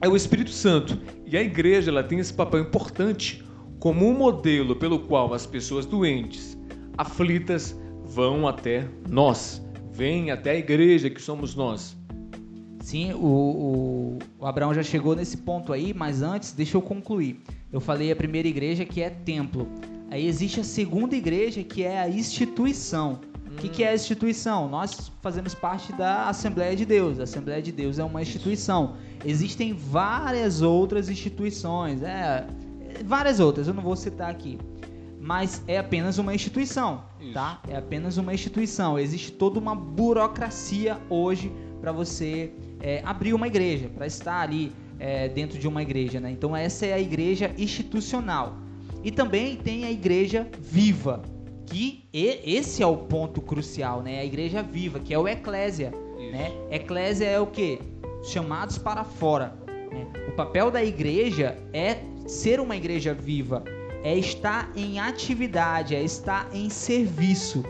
é 0.02 0.10
o 0.10 0.18
Espírito 0.18 0.50
Santo. 0.50 1.00
E 1.25 1.38
a 1.38 1.42
igreja 1.42 1.90
ela 1.90 2.04
tem 2.04 2.20
esse 2.20 2.34
papel 2.34 2.60
importante 2.60 3.42
como 3.80 4.06
um 4.06 4.14
modelo 4.14 4.75
pelo 4.75 5.00
qual 5.00 5.34
as 5.34 5.46
pessoas 5.46 5.86
doentes, 5.86 6.58
aflitas, 6.98 7.80
vão 8.04 8.48
até 8.48 8.86
nós, 9.10 9.66
vêm 9.94 10.30
até 10.30 10.52
a 10.52 10.56
igreja 10.58 11.10
que 11.10 11.22
somos 11.22 11.56
nós. 11.56 11.96
Sim, 12.83 13.13
o, 13.13 14.19
o, 14.38 14.45
Abraão 14.45 14.74
já 14.74 14.83
chegou 14.83 15.15
nesse 15.15 15.38
ponto 15.38 15.71
aí, 15.71 15.94
mas 15.94 16.21
antes, 16.21 16.51
deixa 16.51 16.75
eu 16.75 16.81
concluir. 16.81 17.41
Eu 17.71 17.80
falei 17.80 18.12
a 18.12 18.15
primeira 18.15 18.45
igreja 18.45 18.83
que 18.83 19.01
é 19.01 19.09
templo. 19.09 19.69
Aí 20.12 20.27
existe 20.27 20.59
a 20.59 20.65
segunda 20.65 21.15
igreja 21.15 21.63
que 21.63 21.81
é 21.81 22.01
a 22.01 22.09
instituição. 22.09 23.21
O 23.47 23.53
hum. 23.53 23.56
que, 23.57 23.69
que 23.69 23.83
é 23.85 23.91
a 23.91 23.95
instituição? 23.95 24.67
Nós 24.67 25.10
fazemos 25.22 25.55
parte 25.55 25.93
da 25.93 26.27
Assembleia 26.27 26.75
de 26.75 26.86
Deus. 26.86 27.22
A 27.22 27.24
Assembleia 27.24 27.62
de 27.62 27.72
Deus 27.72 28.00
é 28.00 28.03
uma 28.03 28.22
instituição. 28.22 28.98
Existem 29.24 29.72
várias 29.74 30.62
outras 30.62 31.10
instituições, 31.10 32.03
é, 32.03 32.46
várias 33.05 33.39
outras, 33.39 33.65
eu 33.69 33.74
não 33.74 33.81
vou 33.81 33.96
citar 33.96 34.29
aqui. 34.29 34.60
Mas 35.22 35.63
é 35.69 35.77
apenas 35.77 36.17
uma 36.17 36.36
instituição, 36.36 37.05
Isso. 37.22 37.34
tá? 37.34 37.62
É 37.65 37.77
apenas 37.77 38.17
uma 38.17 38.34
instituição. 38.34 39.00
Existe 39.00 39.31
toda 39.31 39.58
uma 39.58 39.74
burocracia 39.74 41.00
hoje 41.10 41.50
para 41.79 41.93
você 41.93 42.51
é, 42.84 43.02
abrir 43.06 43.34
uma 43.34 43.48
igreja, 43.48 43.90
para 43.90 44.06
estar 44.06 44.42
ali 44.42 44.74
é, 45.00 45.30
dentro 45.30 45.58
de 45.58 45.68
uma 45.68 45.82
igreja. 45.82 46.20
Né? 46.20 46.30
Então, 46.32 46.56
essa 46.56 46.86
é 46.86 46.94
a 46.94 47.00
igreja 47.00 47.52
institucional. 47.58 48.58
E 49.04 49.10
também 49.10 49.56
tem 49.56 49.86
a 49.86 49.92
igreja 49.92 50.48
viva, 50.60 51.24
que 51.66 52.04
esse 52.13 52.84
é 52.84 52.86
o 52.86 52.98
ponto 52.98 53.42
crucial, 53.42 54.02
né? 54.02 54.20
A 54.20 54.25
igreja 54.25 54.62
viva, 54.62 55.00
que 55.00 55.13
é 55.13 55.18
o 55.18 55.28
eclésia. 55.28 55.92
Né? 56.32 56.52
Eclésia 56.70 57.25
é 57.25 57.40
o 57.40 57.48
que? 57.48 57.80
Chamados 58.24 58.78
para 58.78 59.04
fora. 59.04 59.54
Né? 59.92 60.08
O 60.28 60.32
papel 60.34 60.70
da 60.70 60.84
igreja 60.84 61.58
é 61.74 61.98
ser 62.28 62.60
uma 62.60 62.75
igreja 62.75 63.13
viva, 63.13 63.63
é 64.04 64.16
estar 64.18 64.72
em 64.75 65.00
atividade, 65.00 65.96
é 65.96 66.04
estar 66.04 66.50
em 66.54 66.70
serviço. 66.70 67.63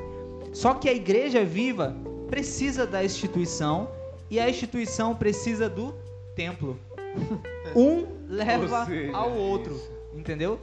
Só 0.52 0.74
que 0.76 0.90
a 0.90 0.94
igreja 0.94 1.44
viva 1.44 1.96
precisa 2.28 2.86
da 2.86 3.04
instituição 3.04 3.90
e 4.30 4.40
a 4.40 4.50
instituição 4.50 5.16
precisa 5.16 5.70
do 5.70 5.94
templo. 6.36 6.78
Um 7.76 8.06
leva 8.28 8.86
seja, 8.86 9.16
ao 9.16 9.32
outro, 9.32 9.80
entendeu? 10.14 10.60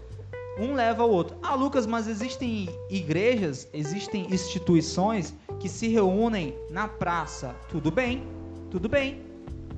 Um 0.59 0.75
leva 0.75 1.03
ao 1.03 1.11
outro. 1.11 1.37
Ah, 1.43 1.55
Lucas, 1.55 1.87
mas 1.87 2.07
existem 2.07 2.69
igrejas, 2.89 3.67
existem 3.73 4.33
instituições 4.33 5.35
que 5.59 5.69
se 5.69 5.89
reúnem 5.89 6.55
na 6.71 6.87
praça. 6.87 7.57
Tudo 7.69 7.91
bem, 7.91 8.23
tudo 8.71 8.89
bem, 8.89 9.23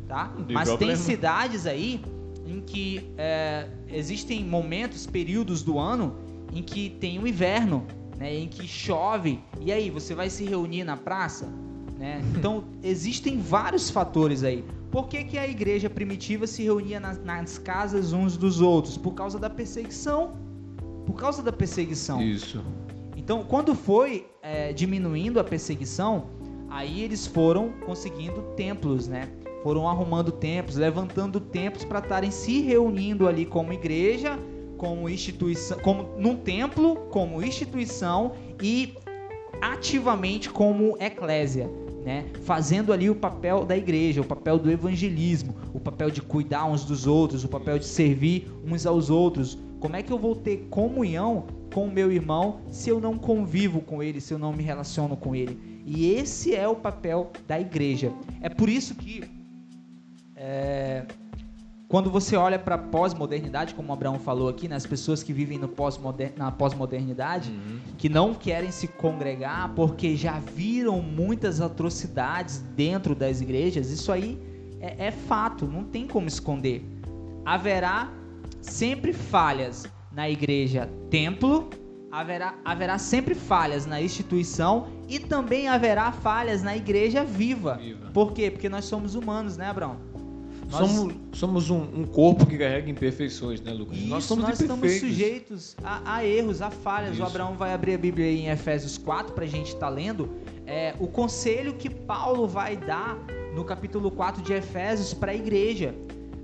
tá? 0.08 0.34
mas 0.50 0.68
problema. 0.68 0.92
tem 0.92 0.96
cidades 0.96 1.66
aí 1.66 2.04
em 2.46 2.60
que 2.60 3.14
é, 3.16 3.68
existem 3.88 4.44
momentos, 4.44 5.06
períodos 5.06 5.62
do 5.62 5.78
ano 5.78 6.16
em 6.52 6.62
que 6.62 6.90
tem 6.90 7.18
o 7.18 7.26
inverno, 7.26 7.86
né, 8.18 8.34
em 8.34 8.46
que 8.46 8.68
chove. 8.68 9.40
E 9.60 9.72
aí, 9.72 9.90
você 9.90 10.14
vai 10.14 10.28
se 10.28 10.44
reunir 10.44 10.84
na 10.84 10.96
praça? 10.96 11.48
Né? 12.02 12.20
Então, 12.36 12.64
existem 12.82 13.38
vários 13.38 13.88
fatores 13.88 14.42
aí. 14.42 14.64
Por 14.90 15.06
que, 15.06 15.22
que 15.22 15.38
a 15.38 15.46
igreja 15.46 15.88
primitiva 15.88 16.48
se 16.48 16.64
reunia 16.64 16.98
nas, 16.98 17.22
nas 17.22 17.58
casas 17.58 18.12
uns 18.12 18.36
dos 18.36 18.60
outros? 18.60 18.98
Por 18.98 19.14
causa 19.14 19.38
da 19.38 19.48
perseguição. 19.48 20.32
Por 21.06 21.14
causa 21.14 21.44
da 21.44 21.52
perseguição. 21.52 22.20
Isso. 22.20 22.60
Então, 23.16 23.44
quando 23.44 23.72
foi 23.72 24.26
é, 24.42 24.72
diminuindo 24.72 25.38
a 25.38 25.44
perseguição, 25.44 26.24
aí 26.68 27.02
eles 27.02 27.24
foram 27.24 27.70
conseguindo 27.86 28.42
templos, 28.56 29.06
né? 29.06 29.28
foram 29.62 29.88
arrumando 29.88 30.32
templos, 30.32 30.74
levantando 30.74 31.38
templos 31.38 31.84
para 31.84 32.00
estarem 32.00 32.32
se 32.32 32.62
reunindo 32.62 33.28
ali 33.28 33.46
como 33.46 33.72
igreja, 33.72 34.36
como 34.76 35.08
instituição, 35.08 35.78
como 35.78 36.18
num 36.18 36.34
templo, 36.34 36.96
como 37.12 37.40
instituição 37.40 38.32
e 38.60 38.92
ativamente 39.60 40.50
como 40.50 40.96
eclésia, 40.98 41.70
né? 42.04 42.26
Fazendo 42.42 42.92
ali 42.92 43.08
o 43.08 43.14
papel 43.14 43.64
da 43.64 43.76
igreja, 43.76 44.20
o 44.20 44.24
papel 44.24 44.58
do 44.58 44.70
evangelismo, 44.70 45.54
o 45.72 45.80
papel 45.80 46.10
de 46.10 46.20
cuidar 46.20 46.66
uns 46.66 46.84
dos 46.84 47.06
outros, 47.06 47.44
o 47.44 47.48
papel 47.48 47.78
de 47.78 47.86
servir 47.86 48.50
uns 48.64 48.86
aos 48.86 49.10
outros. 49.10 49.58
Como 49.78 49.96
é 49.96 50.02
que 50.02 50.12
eu 50.12 50.18
vou 50.18 50.34
ter 50.34 50.68
comunhão 50.70 51.46
com 51.72 51.86
o 51.86 51.90
meu 51.90 52.12
irmão 52.12 52.60
se 52.70 52.90
eu 52.90 53.00
não 53.00 53.16
convivo 53.16 53.80
com 53.80 54.02
ele, 54.02 54.20
se 54.20 54.32
eu 54.34 54.38
não 54.38 54.52
me 54.52 54.62
relaciono 54.62 55.16
com 55.16 55.34
ele? 55.34 55.82
E 55.84 56.10
esse 56.12 56.54
é 56.54 56.66
o 56.68 56.76
papel 56.76 57.30
da 57.46 57.60
igreja. 57.60 58.12
É 58.40 58.48
por 58.48 58.68
isso 58.68 58.94
que 58.94 59.24
é, 60.36 61.04
quando 61.92 62.10
você 62.10 62.36
olha 62.36 62.58
para 62.58 62.76
a 62.76 62.78
pós-modernidade, 62.78 63.74
como 63.74 63.90
o 63.90 63.92
Abraão 63.92 64.18
falou 64.18 64.48
aqui, 64.48 64.66
nas 64.66 64.84
né, 64.84 64.88
pessoas 64.88 65.22
que 65.22 65.30
vivem 65.30 65.58
no 65.58 65.68
pós 65.68 66.00
na 66.38 66.50
pós-modernidade, 66.50 67.50
uhum. 67.50 67.80
que 67.98 68.08
não 68.08 68.32
querem 68.32 68.70
se 68.70 68.88
congregar 68.88 69.74
porque 69.74 70.16
já 70.16 70.38
viram 70.38 71.02
muitas 71.02 71.60
atrocidades 71.60 72.60
dentro 72.74 73.14
das 73.14 73.42
igrejas, 73.42 73.90
isso 73.90 74.10
aí 74.10 74.40
é, 74.80 75.08
é 75.08 75.10
fato, 75.10 75.66
não 75.66 75.84
tem 75.84 76.06
como 76.06 76.26
esconder. 76.26 76.82
Haverá 77.44 78.10
sempre 78.62 79.12
falhas 79.12 79.86
na 80.10 80.30
igreja 80.30 80.88
templo, 81.10 81.68
haverá, 82.10 82.54
haverá 82.64 82.96
sempre 82.96 83.34
falhas 83.34 83.84
na 83.84 84.00
instituição 84.00 84.86
e 85.10 85.18
também 85.18 85.68
haverá 85.68 86.10
falhas 86.10 86.62
na 86.62 86.74
igreja 86.74 87.22
viva. 87.22 87.74
viva. 87.74 88.10
Por 88.14 88.32
quê? 88.32 88.50
Porque 88.50 88.70
nós 88.70 88.86
somos 88.86 89.14
humanos, 89.14 89.58
né, 89.58 89.66
Abraão? 89.66 90.10
Nós... 90.70 90.90
Somos, 90.90 91.14
somos 91.32 91.70
um, 91.70 91.82
um, 91.82 92.04
corpo 92.04 92.46
que 92.46 92.56
carrega 92.56 92.90
imperfeições, 92.90 93.60
né, 93.60 93.72
Lucas? 93.72 93.98
Isso, 93.98 94.08
nós, 94.08 94.24
somos 94.24 94.44
nós 94.44 94.60
estamos 94.60 94.92
sujeitos 94.92 95.76
a, 95.82 96.16
a, 96.16 96.24
erros, 96.24 96.62
a 96.62 96.70
falhas. 96.70 97.12
Isso. 97.12 97.22
O 97.22 97.26
Abraão 97.26 97.54
vai 97.54 97.72
abrir 97.72 97.94
a 97.94 97.98
Bíblia 97.98 98.26
em 98.26 98.48
Efésios 98.48 98.96
4 98.96 99.34
para 99.34 99.44
a 99.44 99.48
gente 99.48 99.68
estar 99.68 99.80
tá 99.80 99.88
lendo. 99.88 100.30
É, 100.66 100.94
o 100.98 101.06
conselho 101.06 101.74
que 101.74 101.90
Paulo 101.90 102.46
vai 102.46 102.76
dar 102.76 103.18
no 103.54 103.64
capítulo 103.64 104.10
4 104.10 104.42
de 104.42 104.52
Efésios 104.52 105.12
para 105.12 105.32
a 105.32 105.34
igreja. 105.34 105.94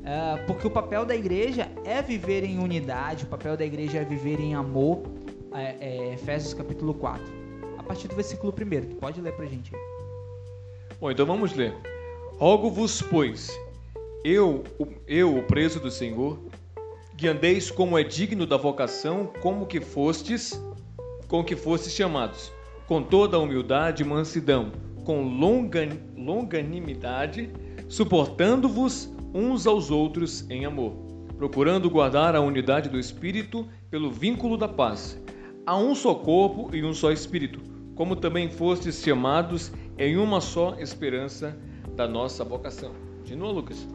É, 0.04 0.36
porque 0.46 0.66
o 0.66 0.70
papel 0.70 1.04
da 1.04 1.14
igreja 1.14 1.70
é 1.84 2.00
viver 2.00 2.42
em 2.44 2.58
unidade, 2.58 3.24
o 3.24 3.26
papel 3.26 3.56
da 3.56 3.64
igreja 3.64 3.98
é 3.98 4.04
viver 4.04 4.40
em 4.40 4.54
amor. 4.54 5.02
É, 5.52 5.76
é, 5.80 6.14
Efésios 6.14 6.52
capítulo 6.54 6.92
4. 6.94 7.24
A 7.78 7.82
partir 7.82 8.08
do 8.08 8.14
versículo 8.14 8.52
1, 8.52 8.88
tu 8.88 8.96
pode 8.96 9.20
ler 9.20 9.32
para 9.32 9.46
a 9.46 9.48
gente. 9.48 9.72
Bom, 11.00 11.10
então 11.10 11.24
vamos 11.24 11.54
ler. 11.54 11.74
Rogo-vos, 12.38 13.00
pois, 13.02 13.50
eu, 14.24 14.64
eu, 15.06 15.36
o 15.36 15.42
preso 15.42 15.78
do 15.78 15.90
Senhor, 15.90 16.38
que 17.16 17.28
andeis 17.28 17.70
como 17.70 17.98
é 17.98 18.02
digno 18.02 18.46
da 18.46 18.56
vocação, 18.56 19.32
como 19.40 19.66
que 19.66 19.80
fostes, 19.80 20.60
com 21.26 21.44
que 21.44 21.56
fostes 21.56 21.92
chamados, 21.92 22.52
com 22.86 23.02
toda 23.02 23.36
a 23.36 23.40
humildade 23.40 24.02
e 24.02 24.06
mansidão, 24.06 24.72
com 25.04 25.22
longan, 25.22 25.90
longanimidade, 26.16 27.50
suportando-vos 27.88 29.12
uns 29.32 29.66
aos 29.66 29.90
outros 29.90 30.48
em 30.50 30.64
amor, 30.64 30.92
procurando 31.36 31.90
guardar 31.90 32.34
a 32.34 32.40
unidade 32.40 32.88
do 32.88 32.98
Espírito 32.98 33.66
pelo 33.90 34.10
vínculo 34.10 34.56
da 34.56 34.68
paz. 34.68 35.20
Há 35.64 35.76
um 35.76 35.94
só 35.94 36.14
corpo 36.14 36.74
e 36.74 36.84
um 36.84 36.92
só 36.92 37.12
Espírito, 37.12 37.60
como 37.94 38.16
também 38.16 38.50
fostes 38.50 39.02
chamados 39.02 39.72
em 39.96 40.16
uma 40.16 40.40
só 40.40 40.76
esperança 40.78 41.56
da 41.94 42.06
nossa 42.06 42.44
vocação. 42.44 43.07
Continua, 43.28 43.52
Lucas. 43.52 43.86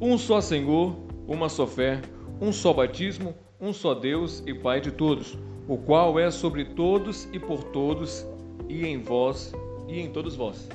Um 0.00 0.16
só 0.16 0.40
Senhor, 0.40 0.96
uma 1.26 1.50
só 1.50 1.66
fé, 1.66 2.00
um 2.40 2.50
só 2.50 2.72
batismo, 2.72 3.34
um 3.60 3.70
só 3.70 3.92
Deus 3.92 4.42
e 4.46 4.54
Pai 4.54 4.80
de 4.80 4.90
todos, 4.90 5.36
o 5.68 5.76
qual 5.76 6.18
é 6.18 6.30
sobre 6.30 6.64
todos 6.64 7.28
e 7.34 7.38
por 7.38 7.64
todos, 7.64 8.26
e 8.66 8.86
em 8.86 9.02
vós 9.02 9.52
e 9.86 10.00
em 10.00 10.10
todos 10.10 10.34
vós. 10.34 10.70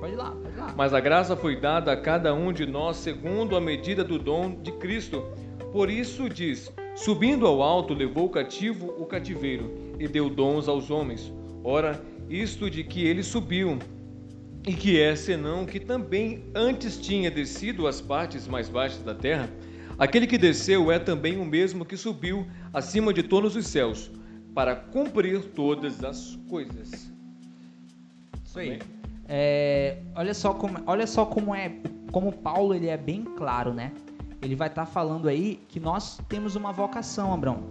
Pode 0.00 0.14
ir 0.14 0.16
lá, 0.16 0.32
pode 0.32 0.56
ir 0.56 0.58
lá. 0.58 0.74
Mas 0.76 0.92
a 0.92 0.98
graça 0.98 1.36
foi 1.36 1.54
dada 1.54 1.92
a 1.92 1.96
cada 1.96 2.34
um 2.34 2.52
de 2.52 2.66
nós 2.66 2.96
segundo 2.96 3.54
a 3.54 3.60
medida 3.60 4.02
do 4.02 4.18
dom 4.18 4.60
de 4.60 4.72
Cristo. 4.72 5.22
Por 5.70 5.88
isso 5.88 6.28
diz: 6.28 6.72
Subindo 6.96 7.46
ao 7.46 7.62
alto, 7.62 7.94
levou 7.94 8.28
cativo 8.28 8.92
o 8.98 9.06
cativeiro 9.06 9.94
e 10.00 10.08
deu 10.08 10.28
dons 10.28 10.66
aos 10.66 10.90
homens. 10.90 11.32
Ora, 11.62 12.02
isto 12.28 12.68
de 12.68 12.82
que 12.82 13.06
ele 13.06 13.22
subiu 13.22 13.78
e 14.66 14.72
que 14.74 15.00
é 15.00 15.14
senão 15.16 15.64
que 15.64 15.80
também 15.80 16.44
antes 16.54 16.98
tinha 16.98 17.30
descido 17.30 17.86
às 17.86 18.00
partes 18.00 18.46
mais 18.46 18.68
baixas 18.68 19.02
da 19.02 19.14
terra, 19.14 19.48
aquele 19.98 20.26
que 20.26 20.36
desceu 20.36 20.90
é 20.90 20.98
também 20.98 21.38
o 21.38 21.44
mesmo 21.44 21.84
que 21.84 21.96
subiu 21.96 22.46
acima 22.72 23.12
de 23.12 23.22
todos 23.22 23.56
os 23.56 23.66
céus, 23.66 24.10
para 24.54 24.74
cumprir 24.76 25.40
todas 25.54 26.02
as 26.02 26.36
coisas. 26.48 27.10
Isso 28.44 28.58
aí. 28.58 28.78
É, 29.28 29.98
olha 30.14 30.32
só 30.32 30.54
como, 30.54 30.78
olha 30.86 31.06
só 31.06 31.26
como 31.26 31.54
é, 31.54 31.72
como 32.10 32.32
Paulo 32.32 32.74
ele 32.74 32.88
é 32.88 32.96
bem 32.96 33.22
claro, 33.22 33.74
né? 33.74 33.92
Ele 34.40 34.54
vai 34.54 34.68
estar 34.68 34.86
tá 34.86 34.90
falando 34.90 35.28
aí 35.28 35.60
que 35.68 35.78
nós 35.78 36.18
temos 36.28 36.56
uma 36.56 36.72
vocação, 36.72 37.32
Abraão. 37.32 37.62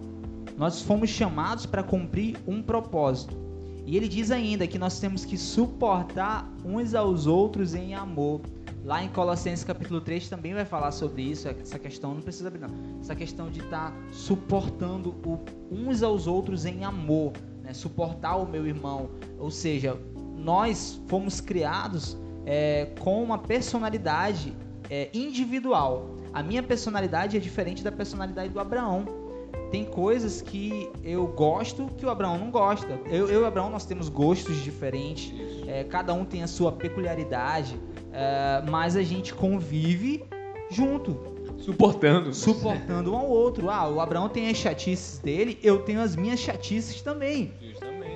Nós 0.57 0.81
fomos 0.81 1.09
chamados 1.09 1.65
para 1.65 1.83
cumprir 1.83 2.37
um 2.47 2.61
propósito. 2.61 3.46
E 3.87 3.95
ele 3.95 4.09
diz 4.09 4.31
ainda 4.31 4.67
que 4.67 4.77
nós 4.77 4.99
temos 4.99 5.23
que 5.23 5.37
suportar 5.37 6.45
uns 6.65 6.93
aos 6.93 7.25
outros 7.25 7.73
em 7.73 7.95
amor. 7.95 8.41
Lá 8.83 9.01
em 9.01 9.07
Colossenses 9.07 9.63
capítulo 9.63 10.01
3 10.01 10.27
também 10.27 10.53
vai 10.53 10.65
falar 10.65 10.91
sobre 10.91 11.21
isso, 11.21 11.47
essa 11.47 11.79
questão, 11.79 12.13
não 12.13 12.21
precisa 12.21 12.49
abrir 12.49 12.59
não, 12.59 12.99
essa 12.99 13.15
questão 13.15 13.49
de 13.49 13.61
estar 13.61 13.91
tá 13.91 13.97
suportando 14.11 15.11
o, 15.25 15.39
uns 15.71 16.03
aos 16.03 16.27
outros 16.27 16.65
em 16.65 16.83
amor, 16.83 17.31
né? 17.63 17.73
suportar 17.73 18.35
o 18.35 18.45
meu 18.45 18.67
irmão. 18.67 19.09
Ou 19.39 19.49
seja, 19.49 19.97
nós 20.35 21.01
fomos 21.07 21.39
criados 21.39 22.17
é, 22.45 22.91
com 22.99 23.23
uma 23.23 23.37
personalidade 23.37 24.53
é, 24.89 25.09
individual. 25.13 26.09
A 26.33 26.43
minha 26.43 26.61
personalidade 26.61 27.37
é 27.37 27.39
diferente 27.39 27.85
da 27.85 27.91
personalidade 27.91 28.49
do 28.49 28.59
Abraão 28.59 29.26
tem 29.71 29.85
coisas 29.85 30.41
que 30.41 30.89
eu 31.03 31.27
gosto 31.27 31.87
que 31.97 32.05
o 32.05 32.09
Abraão 32.09 32.37
não 32.37 32.49
gosta. 32.49 32.99
Eu, 33.05 33.27
eu 33.27 33.41
e 33.41 33.43
o 33.43 33.45
Abraão 33.45 33.69
nós 33.69 33.85
temos 33.85 34.09
gostos 34.09 34.63
diferentes, 34.63 35.33
é, 35.67 35.83
cada 35.83 36.13
um 36.13 36.25
tem 36.25 36.43
a 36.43 36.47
sua 36.47 36.71
peculiaridade, 36.71 37.79
é, 38.11 38.63
mas 38.69 38.95
a 38.95 39.03
gente 39.03 39.33
convive 39.33 40.25
junto. 40.69 41.37
Suportando. 41.57 42.33
Suportando 42.33 43.11
um 43.11 43.17
ao 43.17 43.27
outro. 43.27 43.69
Ah, 43.69 43.89
o 43.89 43.99
Abraão 43.99 44.29
tem 44.29 44.49
as 44.49 44.57
chatices 44.57 45.19
dele, 45.19 45.57
eu 45.63 45.79
tenho 45.79 46.01
as 46.01 46.15
minhas 46.15 46.39
chatices 46.39 47.01
também. 47.01 47.51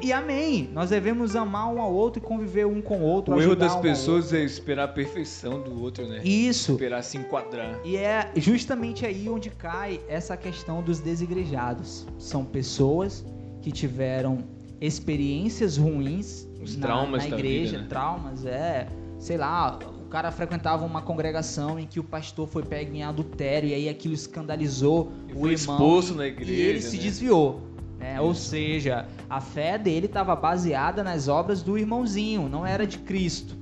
E 0.02 0.12
amém. 0.12 0.70
Nós 0.74 0.90
devemos 0.90 1.36
amar 1.36 1.72
um 1.74 1.82
ao 1.82 1.94
outro 1.94 2.22
e 2.22 2.26
conviver 2.26 2.66
um 2.66 2.82
com 2.82 3.00
o 3.00 3.04
outro. 3.04 3.36
O 3.36 3.42
erro 3.42 3.56
das 3.56 3.76
um 3.76 3.82
pessoas 3.82 4.34
é 4.34 4.44
esperar 4.44 4.86
a 4.86 4.88
perfeição 4.88 5.62
do 5.62 5.82
outro, 5.82 6.08
né? 6.08 6.22
Isso. 6.24 6.74
Esperar 6.74 7.04
se 7.04 7.18
enquadrar. 7.18 7.80
E 7.84 7.96
é 7.98 8.32
justamente 8.36 9.06
aí 9.06 9.30
onde 9.30 9.50
cai 9.50 10.00
essa 10.08 10.36
questão 10.36 10.82
dos 10.82 11.00
desigrejados. 11.00 12.08
São 12.18 12.44
pessoas 12.44 13.26
que 13.62 13.72
tiveram 13.72 14.40
experiências 14.82 15.78
ruins 15.78 16.48
Os 16.62 16.76
na, 16.76 16.88
traumas 16.88 17.28
na 17.28 17.38
igreja, 17.38 17.72
vida, 17.72 17.84
né? 17.84 17.88
traumas, 17.88 18.46
é, 18.46 18.88
sei 19.20 19.38
lá, 19.38 19.78
o 20.04 20.10
cara 20.10 20.32
frequentava 20.32 20.84
uma 20.84 21.02
congregação 21.04 21.80
em 21.80 21.86
que 21.86 22.00
o 22.00 22.04
pastor 22.04 22.48
foi 22.48 22.64
pego 22.64 22.94
em 22.94 23.04
adultério 23.04 23.70
e 23.70 23.74
aí 23.76 23.88
aquilo 23.88 24.16
escandalizou 24.16 25.12
e 25.30 25.34
o 25.34 25.48
irmão 25.48 25.54
expulso 25.54 26.16
na 26.16 26.28
igreja, 26.28 26.52
e 26.52 26.60
ele 26.60 26.80
né? 26.80 26.86
se 26.86 26.98
desviou. 26.98 27.62
Né? 28.02 28.20
Ou 28.20 28.34
seja, 28.34 29.06
a 29.30 29.40
fé 29.40 29.78
dele 29.78 30.08
estava 30.08 30.36
baseada 30.36 31.04
nas 31.04 31.28
obras 31.28 31.62
do 31.62 31.78
irmãozinho, 31.78 32.50
não 32.50 32.66
era 32.66 32.88
de 32.88 32.98
Cristo. 32.98 33.56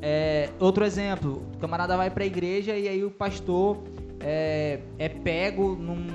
É, 0.00 0.50
outro 0.60 0.84
exemplo, 0.84 1.42
o 1.52 1.58
camarada 1.58 1.96
vai 1.96 2.08
para 2.08 2.22
a 2.22 2.26
igreja 2.26 2.76
e 2.76 2.86
aí 2.86 3.04
o 3.04 3.10
pastor 3.10 3.82
é, 4.20 4.78
é, 5.00 5.08
pego 5.08 5.74
num, 5.74 6.06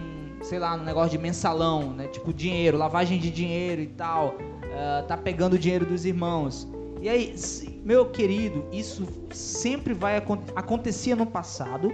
sei 0.41 0.59
lá, 0.59 0.77
num 0.77 0.85
negócio 0.85 1.11
de 1.11 1.17
mensalão, 1.17 1.91
né? 1.91 2.07
Tipo 2.07 2.33
dinheiro, 2.33 2.77
lavagem 2.77 3.19
de 3.19 3.29
dinheiro 3.29 3.81
e 3.81 3.87
tal. 3.87 4.29
Uh, 4.29 5.05
tá 5.05 5.17
pegando 5.17 5.55
o 5.55 5.59
dinheiro 5.59 5.85
dos 5.85 6.05
irmãos. 6.05 6.71
E 7.01 7.09
aí, 7.09 7.35
meu 7.83 8.05
querido, 8.05 8.63
isso 8.71 9.05
sempre 9.31 9.93
vai 9.93 10.15
acontecer 10.55 11.15
no 11.15 11.25
passado. 11.25 11.91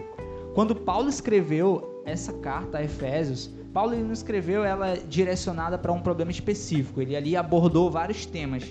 Quando 0.54 0.76
Paulo 0.76 1.10
escreveu 1.10 1.97
essa 2.08 2.34
carta 2.34 2.78
a 2.78 2.84
Efésios, 2.84 3.50
Paulo 3.74 3.96
não 3.96 4.14
escreveu 4.14 4.64
ela 4.64 4.98
direcionada 4.98 5.78
para 5.78 5.92
um 5.92 6.02
problema 6.02 6.32
específico. 6.32 7.02
Ele 7.02 7.16
ali 7.16 7.36
abordou 7.36 7.92
vários 7.92 8.26
temas. 8.26 8.64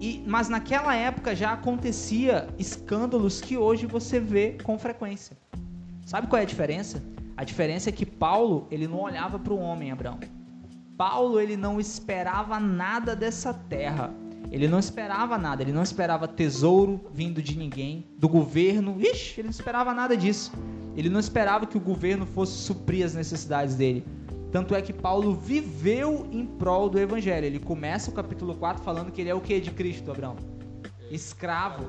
E, 0.00 0.22
mas 0.26 0.48
naquela 0.48 0.94
época 0.94 1.34
já 1.34 1.52
acontecia 1.52 2.48
escândalos 2.58 3.40
que 3.40 3.56
hoje 3.56 3.86
você 3.86 4.18
vê 4.18 4.58
com 4.62 4.78
frequência. 4.78 5.36
Sabe 6.04 6.26
qual 6.26 6.40
é 6.40 6.42
a 6.42 6.46
diferença? 6.46 7.02
A 7.36 7.44
diferença 7.44 7.88
é 7.88 7.92
que 7.92 8.04
Paulo 8.04 8.66
ele 8.70 8.88
não 8.88 9.00
olhava 9.00 9.38
para 9.38 9.52
o 9.52 9.58
homem, 9.58 9.92
Abraão. 9.92 10.18
Paulo 10.96 11.40
ele 11.40 11.56
não 11.56 11.80
esperava 11.80 12.58
nada 12.58 13.16
dessa 13.16 13.54
terra. 13.54 14.12
Ele 14.50 14.68
não 14.68 14.78
esperava 14.78 15.38
nada, 15.38 15.62
ele 15.62 15.72
não 15.72 15.82
esperava 15.82 16.28
tesouro 16.28 17.00
vindo 17.12 17.40
de 17.40 17.56
ninguém, 17.56 18.06
do 18.18 18.28
governo. 18.28 19.00
Ixi, 19.00 19.40
ele 19.40 19.46
não 19.46 19.50
esperava 19.50 19.94
nada 19.94 20.16
disso. 20.16 20.52
Ele 20.96 21.08
não 21.08 21.20
esperava 21.20 21.66
que 21.66 21.76
o 21.76 21.80
governo 21.80 22.26
fosse 22.26 22.52
suprir 22.52 23.04
as 23.04 23.14
necessidades 23.14 23.74
dele. 23.74 24.04
Tanto 24.50 24.74
é 24.74 24.82
que 24.82 24.92
Paulo 24.92 25.34
viveu 25.34 26.28
em 26.30 26.44
prol 26.44 26.90
do 26.90 26.98
evangelho. 26.98 27.46
Ele 27.46 27.58
começa 27.58 28.10
o 28.10 28.12
capítulo 28.12 28.54
4 28.54 28.82
falando 28.82 29.10
que 29.10 29.22
ele 29.22 29.30
é 29.30 29.34
o 29.34 29.40
que 29.40 29.58
de 29.58 29.70
Cristo, 29.70 30.10
Abraão? 30.10 30.36
Escravo. 31.10 31.84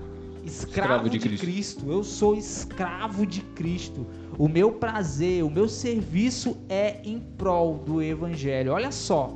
Escravo, 0.45 1.05
escravo 1.05 1.10
de, 1.10 1.17
de 1.17 1.27
Cristo. 1.27 1.43
Cristo. 1.43 1.91
Eu 1.91 2.03
sou 2.03 2.36
escravo 2.36 3.25
de 3.25 3.41
Cristo. 3.41 4.07
O 4.38 4.48
meu 4.48 4.72
prazer, 4.72 5.43
o 5.43 5.50
meu 5.50 5.67
serviço 5.67 6.57
é 6.69 7.01
em 7.03 7.19
prol 7.19 7.79
do 7.79 8.01
evangelho. 8.01 8.72
Olha 8.72 8.91
só 8.91 9.33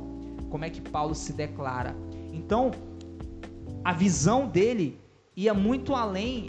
como 0.48 0.64
é 0.64 0.70
que 0.70 0.80
Paulo 0.80 1.14
se 1.14 1.32
declara. 1.34 1.94
Então, 2.32 2.70
a 3.84 3.92
visão 3.92 4.46
dele 4.46 4.98
ia 5.36 5.54
muito 5.54 5.94
além 5.94 6.46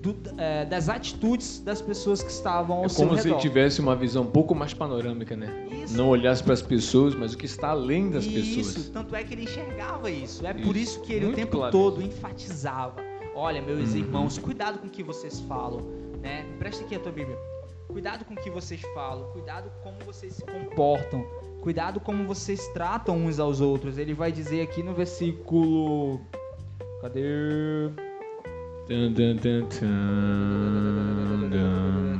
do, 0.00 0.16
é, 0.36 0.64
das 0.64 0.88
atitudes 0.88 1.60
das 1.60 1.82
pessoas 1.82 2.22
que 2.22 2.30
estavam 2.30 2.78
ao 2.78 2.84
é 2.84 2.88
seu 2.88 3.04
redor. 3.04 3.10
como 3.10 3.22
se 3.22 3.28
ele 3.28 3.38
tivesse 3.38 3.80
uma 3.80 3.96
visão 3.96 4.22
um 4.22 4.30
pouco 4.30 4.54
mais 4.54 4.72
panorâmica, 4.72 5.36
né? 5.36 5.66
Isso. 5.84 5.96
Não 5.96 6.08
olhasse 6.08 6.42
para 6.42 6.54
as 6.54 6.62
pessoas, 6.62 7.14
mas 7.14 7.34
o 7.34 7.38
que 7.38 7.46
está 7.46 7.70
além 7.70 8.10
das 8.10 8.24
isso. 8.24 8.34
pessoas. 8.34 8.76
Isso, 8.76 8.92
tanto 8.92 9.14
é 9.14 9.24
que 9.24 9.34
ele 9.34 9.44
enxergava 9.44 10.10
isso. 10.10 10.46
É 10.46 10.52
isso. 10.52 10.62
por 10.62 10.76
isso 10.76 11.00
que 11.00 11.12
ele 11.12 11.26
muito 11.26 11.36
o 11.36 11.40
tempo 11.40 11.56
claro. 11.56 11.72
todo 11.72 12.02
enfatizava. 12.02 13.02
Olha, 13.34 13.60
meus 13.62 13.90
uhum. 13.90 13.96
irmãos, 13.96 14.38
cuidado 14.38 14.78
com 14.78 14.86
o 14.86 14.90
que 14.90 15.02
vocês 15.02 15.40
falam, 15.40 15.80
né? 16.20 16.46
Presta 16.58 16.84
aqui 16.84 16.94
a 16.94 16.98
tua 16.98 17.12
Bíblia. 17.12 17.36
Cuidado 17.88 18.24
com 18.24 18.34
o 18.34 18.36
que 18.36 18.50
vocês 18.50 18.82
falam, 18.94 19.30
cuidado 19.32 19.70
com 19.82 19.90
como 19.90 20.04
vocês 20.04 20.34
se 20.34 20.44
comportam, 20.44 21.24
cuidado 21.62 21.98
como 21.98 22.26
vocês 22.26 22.68
tratam 22.68 23.16
uns 23.16 23.40
aos 23.40 23.62
outros. 23.62 23.96
Ele 23.96 24.12
vai 24.12 24.30
dizer 24.30 24.60
aqui 24.60 24.82
no 24.82 24.92
versículo 24.92 26.20
Cadê? 27.08 27.90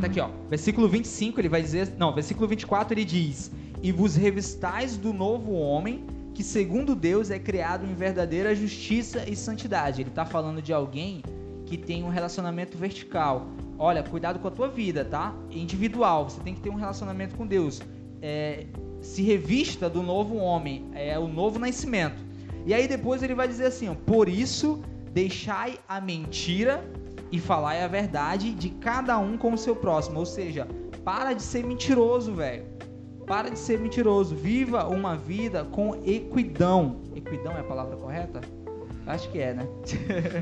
Tá 0.01 0.07
aqui, 0.07 0.21
ó. 0.21 0.31
Versículo 0.49 0.89
25, 0.89 1.41
ele 1.41 1.49
vai 1.49 1.61
dizer. 1.61 1.93
Não, 1.99 2.15
versículo 2.15 2.49
24 2.49 2.95
ele 2.95 3.05
diz: 3.05 3.51
E 3.83 3.93
vos 3.93 4.17
revistais 4.17 4.97
do 4.97 5.13
novo 5.13 5.53
homem, 5.53 6.07
que 6.33 6.43
segundo 6.43 6.95
Deus 6.95 7.31
é 7.31 7.39
criado 7.39 7.85
em 7.85 7.95
verdadeira 7.95 8.55
justiça 8.55 9.29
e 9.29 9.37
santidade. 9.37 10.01
Ele 10.01 10.11
tá 10.11 10.25
falando 10.25 10.63
de 10.63 10.73
alguém 10.73 11.23
que 11.67 11.77
tem 11.77 12.03
um 12.03 12.09
relacionamento 12.09 12.79
vertical. 12.79 13.47
Olha, 13.79 14.03
cuidado 14.03 14.39
com 14.39 14.49
a 14.49 14.51
tua 14.51 14.69
vida, 14.69 15.05
tá? 15.05 15.35
Individual, 15.51 16.31
você 16.31 16.41
tem 16.41 16.55
que 16.55 16.61
ter 16.61 16.71
um 16.71 16.77
relacionamento 16.77 17.37
com 17.37 17.47
Deus. 17.47 17.83
É, 18.23 18.65
se 19.03 19.23
revista 19.23 19.89
do 19.89 20.03
novo 20.03 20.37
homem, 20.37 20.87
é 20.95 21.19
o 21.19 21.29
novo 21.29 21.59
nascimento. 21.59 22.28
E 22.69 22.75
aí 22.75 22.87
depois 22.87 23.23
ele 23.23 23.35
vai 23.35 23.49
dizer 23.49 23.65
assim: 23.65 23.89
ó, 23.89 23.95
por 23.95 24.29
isso 24.29 24.83
deixai 25.11 25.79
a 25.89 26.03
mentira 26.03 26.85
e 27.33 27.41
falai 27.41 27.83
a 27.83 27.89
verdade 27.89 28.53
de 28.53 28.69
cada 28.69 29.19
um 29.19 29.39
com 29.39 29.55
o 29.55 29.59
seu 29.59 29.75
próximo. 29.75 30.19
Ou 30.19 30.27
seja, 30.27 30.69
para 31.03 31.33
de 31.33 31.43
ser 31.43 31.65
mentiroso, 31.65 32.35
velho. 32.35 32.67
Para 33.27 33.49
de 33.49 33.59
ser 33.59 33.81
mentiroso. 33.81 34.35
Viva 34.37 34.87
uma 34.87 35.17
vida 35.17 35.65
com 35.65 35.95
equidão. 36.05 37.01
Equidão 37.17 37.53
é 37.53 37.61
a 37.61 37.65
palavra 37.65 37.97
correta? 37.97 38.43
Acho 39.07 39.31
que 39.31 39.39
é, 39.39 39.55
né? 39.55 39.67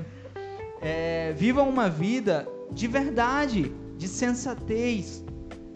é, 0.83 1.33
viva 1.33 1.63
uma 1.63 1.89
vida 1.89 2.49
de 2.73 2.89
verdade, 2.89 3.73
de 3.97 4.09
sensatez. 4.09 5.25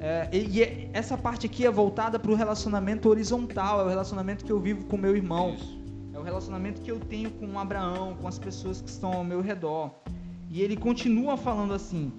É, 0.01 0.29
e, 0.33 0.59
e, 0.59 0.91
essa 0.93 1.17
parte 1.17 1.47
aqui 1.47 1.65
é 1.65 1.71
voltada 1.71 2.19
para 2.19 2.33
o 2.33 2.35
relacionamento 2.35 3.09
horizontal, 3.09 3.83
é 3.83 3.85
o 3.85 3.89
relacionamento 3.89 4.45
que 4.45 4.51
eu 4.51 4.59
vivo 4.59 4.85
com 4.87 4.97
meu 4.97 5.15
irmão. 5.15 5.55
Isso 5.55 5.80
o 6.21 6.23
relacionamento 6.23 6.81
que 6.81 6.91
eu 6.91 7.01
tenho 7.01 7.31
com 7.31 7.59
Abraão, 7.59 8.15
com 8.21 8.29
as 8.29 8.39
pessoas 8.39 8.81
que 8.81 8.89
estão 8.89 9.13
ao 9.13 9.25
meu 9.25 9.41
redor. 9.41 9.91
E 10.51 10.61
ele 10.61 10.77
continua 10.77 11.37
falando 11.37 11.73
assim: 11.73 12.13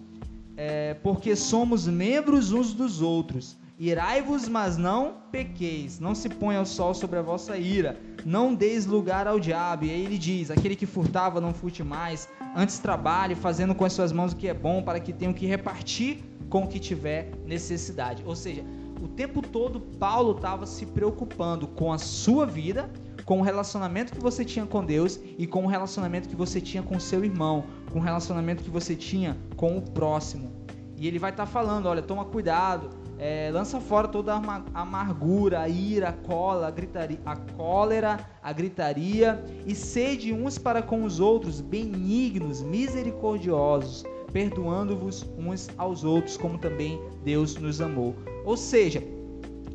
é, 0.57 0.93
porque 0.95 1.35
somos 1.35 1.87
membros 1.87 2.51
uns 2.51 2.73
dos 2.73 3.01
outros. 3.01 3.57
Irai-vos, 3.79 4.47
mas 4.47 4.77
não 4.77 5.15
pequeis. 5.31 5.99
Não 5.99 6.13
se 6.13 6.29
ponha 6.29 6.61
o 6.61 6.65
sol 6.65 6.93
sobre 6.93 7.17
a 7.17 7.21
vossa 7.21 7.57
ira. 7.57 7.99
Não 8.23 8.53
deis 8.53 8.85
lugar 8.85 9.27
ao 9.27 9.39
diabo. 9.39 9.85
E 9.85 9.89
aí 9.89 10.05
ele 10.05 10.17
diz: 10.17 10.51
aquele 10.51 10.75
que 10.75 10.85
furtava, 10.85 11.41
não 11.41 11.53
furte 11.53 11.83
mais. 11.83 12.29
Antes 12.55 12.79
trabalhe, 12.79 13.33
fazendo 13.33 13.73
com 13.73 13.85
as 13.85 13.93
suas 13.93 14.11
mãos 14.11 14.33
o 14.33 14.35
que 14.35 14.47
é 14.47 14.53
bom, 14.53 14.83
para 14.83 14.99
que 14.99 15.11
tenham 15.11 15.33
que 15.33 15.45
repartir 15.45 16.23
com 16.49 16.63
o 16.63 16.67
que 16.67 16.79
tiver 16.79 17.31
necessidade. 17.45 18.23
Ou 18.25 18.35
seja, 18.35 18.63
o 19.01 19.07
tempo 19.07 19.41
todo 19.41 19.79
Paulo 19.79 20.33
estava 20.33 20.67
se 20.67 20.85
preocupando 20.85 21.67
com 21.67 21.91
a 21.91 21.97
sua 21.97 22.45
vida, 22.45 22.87
com 23.31 23.39
o 23.39 23.41
relacionamento 23.43 24.11
que 24.11 24.19
você 24.19 24.43
tinha 24.43 24.65
com 24.65 24.83
Deus 24.83 25.17
e 25.37 25.47
com 25.47 25.63
o 25.63 25.67
relacionamento 25.67 26.27
que 26.27 26.35
você 26.35 26.59
tinha 26.59 26.83
com 26.83 26.99
seu 26.99 27.23
irmão, 27.23 27.63
com 27.89 27.97
o 27.99 28.01
relacionamento 28.01 28.61
que 28.61 28.69
você 28.69 28.93
tinha 28.93 29.37
com 29.55 29.77
o 29.77 29.81
próximo. 29.81 30.51
E 30.97 31.07
ele 31.07 31.17
vai 31.17 31.31
estar 31.31 31.45
tá 31.45 31.49
falando, 31.49 31.85
olha, 31.85 32.01
toma 32.01 32.25
cuidado, 32.25 32.89
é, 33.17 33.49
lança 33.49 33.79
fora 33.79 34.09
toda 34.09 34.35
a 34.35 34.63
amargura, 34.73 35.61
a 35.61 35.69
ira, 35.69 36.09
a 36.09 36.11
cola, 36.11 36.67
a, 36.67 36.71
gritaria, 36.71 37.21
a 37.25 37.37
cólera, 37.37 38.19
a 38.43 38.51
gritaria, 38.51 39.41
e 39.65 39.73
sede 39.73 40.33
uns 40.33 40.57
para 40.57 40.81
com 40.81 41.05
os 41.05 41.21
outros, 41.21 41.61
benignos, 41.61 42.61
misericordiosos, 42.61 44.03
perdoando-vos 44.33 45.25
uns 45.37 45.69
aos 45.77 46.03
outros, 46.03 46.35
como 46.35 46.57
também 46.57 47.01
Deus 47.23 47.55
nos 47.55 47.79
amou. 47.79 48.13
Ou 48.43 48.57
seja, 48.57 49.01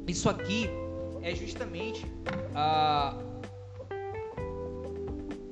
isso 0.06 0.28
aqui 0.28 0.68
é 1.22 1.34
justamente 1.34 2.04
uh, 2.52 3.25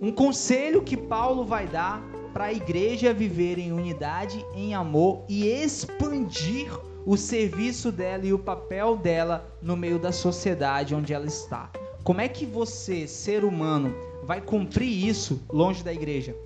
um 0.04 0.12
conselho 0.12 0.82
que 0.82 0.98
Paulo 0.98 1.46
vai 1.46 1.66
dar 1.66 2.04
para 2.34 2.44
a 2.44 2.52
igreja 2.52 3.14
viver 3.14 3.58
em 3.58 3.72
unidade, 3.72 4.44
em 4.54 4.74
amor 4.74 5.24
e 5.30 5.46
expandir 5.46 6.70
o 7.06 7.16
serviço 7.16 7.90
dela 7.90 8.26
e 8.26 8.32
o 8.34 8.38
papel 8.38 8.98
dela 8.98 9.50
no 9.62 9.74
meio 9.74 9.98
da 9.98 10.12
sociedade 10.12 10.94
onde 10.94 11.14
ela 11.14 11.24
está. 11.24 11.70
Como 12.02 12.20
é 12.20 12.28
que 12.28 12.44
você, 12.44 13.06
ser 13.06 13.46
humano, 13.46 13.94
vai 14.24 14.42
cumprir 14.42 15.08
isso 15.08 15.40
longe 15.50 15.82
da 15.82 15.90
igreja? 15.90 16.36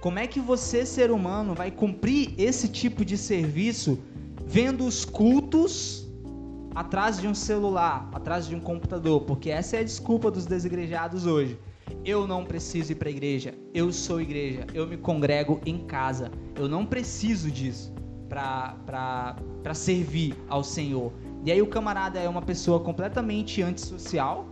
Como 0.00 0.18
é 0.18 0.26
que 0.26 0.40
você, 0.40 0.84
ser 0.84 1.12
humano, 1.12 1.54
vai 1.54 1.70
cumprir 1.70 2.34
esse 2.36 2.66
tipo 2.66 3.04
de 3.04 3.16
serviço 3.16 4.00
vendo 4.44 4.84
os 4.84 5.04
cultos 5.04 6.04
atrás 6.74 7.20
de 7.20 7.28
um 7.28 7.34
celular, 7.36 8.10
atrás 8.12 8.48
de 8.48 8.56
um 8.56 8.60
computador? 8.60 9.20
Porque 9.20 9.48
essa 9.48 9.76
é 9.76 9.80
a 9.80 9.84
desculpa 9.84 10.28
dos 10.28 10.44
desigrejados 10.44 11.24
hoje 11.24 11.56
eu 12.04 12.26
não 12.26 12.44
preciso 12.44 12.92
ir 12.92 12.94
para 12.94 13.08
a 13.08 13.10
igreja. 13.10 13.54
Eu 13.74 13.92
sou 13.92 14.20
igreja. 14.20 14.66
Eu 14.72 14.86
me 14.86 14.96
congrego 14.96 15.60
em 15.66 15.78
casa. 15.86 16.30
Eu 16.54 16.68
não 16.68 16.86
preciso 16.86 17.50
disso 17.50 17.92
para 18.28 19.74
servir 19.74 20.36
ao 20.48 20.62
Senhor. 20.62 21.12
E 21.44 21.52
aí 21.52 21.62
o 21.62 21.66
camarada 21.66 22.18
é 22.18 22.28
uma 22.28 22.42
pessoa 22.42 22.80
completamente 22.80 23.62
antissocial. 23.62 24.48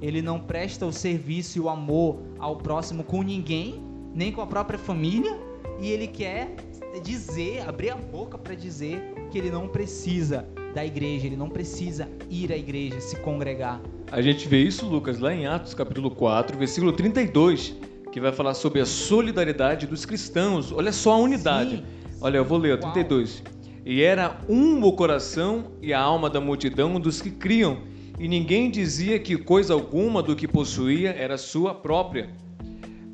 Ele 0.00 0.22
não 0.22 0.40
presta 0.40 0.86
o 0.86 0.92
serviço 0.92 1.58
e 1.58 1.60
o 1.60 1.68
amor 1.68 2.20
ao 2.38 2.56
próximo 2.56 3.02
com 3.02 3.22
ninguém, 3.22 3.82
nem 4.14 4.30
com 4.30 4.40
a 4.40 4.46
própria 4.46 4.78
família. 4.78 5.38
E 5.80 5.90
ele 5.90 6.06
quer 6.06 6.54
dizer, 7.02 7.68
abrir 7.68 7.90
a 7.90 7.96
boca 7.96 8.36
para 8.36 8.54
dizer 8.54 9.14
que 9.30 9.38
ele 9.38 9.50
não 9.50 9.68
precisa 9.68 10.48
da 10.74 10.84
igreja, 10.84 11.26
ele 11.26 11.36
não 11.36 11.48
precisa 11.48 12.08
ir 12.30 12.52
à 12.52 12.56
igreja, 12.56 13.00
se 13.00 13.16
congregar. 13.16 13.80
A 14.10 14.22
gente 14.22 14.48
vê 14.48 14.62
isso, 14.62 14.86
Lucas, 14.86 15.18
lá 15.18 15.34
em 15.34 15.46
Atos 15.46 15.74
capítulo 15.74 16.10
4, 16.10 16.56
versículo 16.58 16.92
32, 16.92 17.74
que 18.12 18.20
vai 18.20 18.32
falar 18.32 18.54
sobre 18.54 18.80
a 18.80 18.86
solidariedade 18.86 19.86
dos 19.86 20.04
cristãos. 20.04 20.72
Olha 20.72 20.92
só 20.92 21.12
a 21.12 21.18
unidade. 21.18 21.76
Sim. 21.76 21.84
Olha, 22.20 22.38
eu 22.38 22.44
vou 22.44 22.58
ler, 22.58 22.78
32. 22.78 23.42
E 23.84 24.02
era 24.02 24.40
um 24.48 24.82
o 24.82 24.92
coração 24.92 25.72
e 25.80 25.92
a 25.92 26.00
alma 26.00 26.28
da 26.28 26.40
multidão 26.40 26.98
dos 26.98 27.22
que 27.22 27.30
criam, 27.30 27.78
e 28.18 28.26
ninguém 28.26 28.70
dizia 28.70 29.18
que 29.18 29.36
coisa 29.36 29.72
alguma 29.72 30.22
do 30.22 30.34
que 30.34 30.48
possuía 30.48 31.10
era 31.10 31.38
sua 31.38 31.74
própria. 31.74 32.30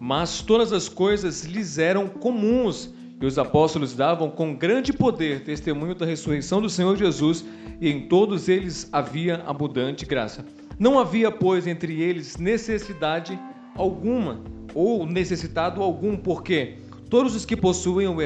Mas 0.01 0.41
todas 0.41 0.73
as 0.73 0.89
coisas 0.89 1.45
lhes 1.45 1.77
eram 1.79 2.09
comuns, 2.09 2.94
e 3.21 3.27
os 3.27 3.39
apóstolos 3.39 3.95
davam 3.95 4.31
com 4.31 4.55
grande 4.55 4.93
poder 4.93 5.45
testemunho 5.45 5.95
da 5.95 6.05
ressurreição 6.05 6.61
do 6.61 6.69
Senhor 6.69 6.97
Jesus, 6.97 7.45
e 7.81 7.89
em 7.89 8.09
todos 8.09 8.49
eles 8.49 8.89
havia 8.93 9.43
abundante 9.47 10.05
graça. 10.05 10.45
Não 10.79 10.99
havia, 10.99 11.31
pois, 11.31 11.67
entre 11.67 12.03
eles 12.03 12.37
necessidade 12.37 13.39
alguma, 13.77 14.41
ou 14.75 15.07
necessitado 15.07 15.83
algum, 15.83 16.17
porque 16.17 16.75
todos 17.09 17.35
os 17.35 17.45
que 17.45 17.57
possuíam, 17.57 18.17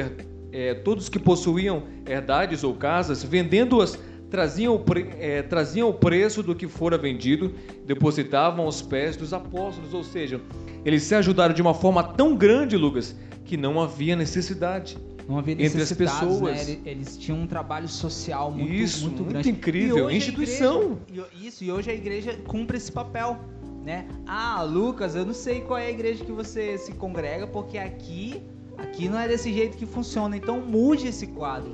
é, 0.51 0.73
todos 0.73 1.09
que 1.09 1.19
possuíam 1.19 1.83
herdades 2.07 2.63
ou 2.63 2.73
casas, 2.73 3.23
vendendo-as, 3.23 3.97
traziam, 4.29 4.83
é, 5.17 5.41
traziam 5.43 5.89
o 5.89 5.93
preço 5.93 6.41
do 6.41 6.55
que 6.55 6.67
fora 6.67 6.97
vendido, 6.97 7.53
depositavam 7.85 8.65
aos 8.65 8.81
pés 8.81 9.15
dos 9.15 9.33
apóstolos, 9.33 9.93
ou 9.93 10.03
seja, 10.03 10.39
eles 10.85 11.03
se 11.03 11.15
ajudaram 11.15 11.53
de 11.53 11.61
uma 11.61 11.73
forma 11.73 12.03
tão 12.03 12.35
grande, 12.35 12.77
Lucas, 12.77 13.15
que 13.49 13.57
não 13.57 13.81
havia 13.81 14.15
necessidade 14.15 14.95
não 15.27 15.39
havia 15.39 15.53
entre 15.53 15.81
as 15.81 15.89
né? 15.89 15.97
pessoas. 15.97 16.67
Né? 16.67 16.77
Eles, 16.85 17.17
tinham 17.17 17.39
um 17.39 17.47
trabalho 17.47 17.87
social 17.87 18.51
muito, 18.51 18.71
isso, 18.71 19.07
muito, 19.07 19.23
muito 19.23 19.49
incrível, 19.49 20.09
instituição. 20.09 20.99
Igreja, 21.07 21.27
isso, 21.41 21.63
e 21.63 21.71
hoje 21.71 21.89
a 21.89 21.93
igreja 21.93 22.37
cumpre 22.47 22.77
esse 22.77 22.91
papel. 22.91 23.39
né? 23.83 24.07
Ah, 24.27 24.61
Lucas, 24.61 25.15
eu 25.15 25.25
não 25.25 25.33
sei 25.33 25.61
qual 25.61 25.79
é 25.79 25.87
a 25.87 25.89
igreja 25.89 26.23
que 26.23 26.31
você 26.31 26.77
se 26.77 26.91
congrega, 26.93 27.47
porque 27.47 27.77
aqui, 27.77 28.41
aqui 28.77 29.09
não 29.09 29.19
é 29.19 29.27
desse 29.27 29.51
jeito 29.51 29.77
que 29.77 29.85
funciona. 29.85 30.37
Então 30.37 30.61
mude 30.61 31.07
esse 31.07 31.25
quadro. 31.25 31.73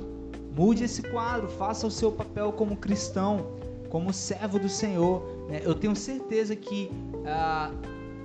Mude 0.54 0.84
esse 0.84 1.02
quadro, 1.02 1.48
faça 1.48 1.86
o 1.86 1.90
seu 1.90 2.10
papel 2.10 2.52
como 2.52 2.74
cristão, 2.76 3.46
como 3.90 4.14
servo 4.14 4.58
do 4.58 4.68
Senhor. 4.68 5.22
Né? 5.48 5.60
Eu 5.62 5.74
tenho 5.74 5.94
certeza 5.94 6.56
que 6.56 6.90
ah, 7.26 7.70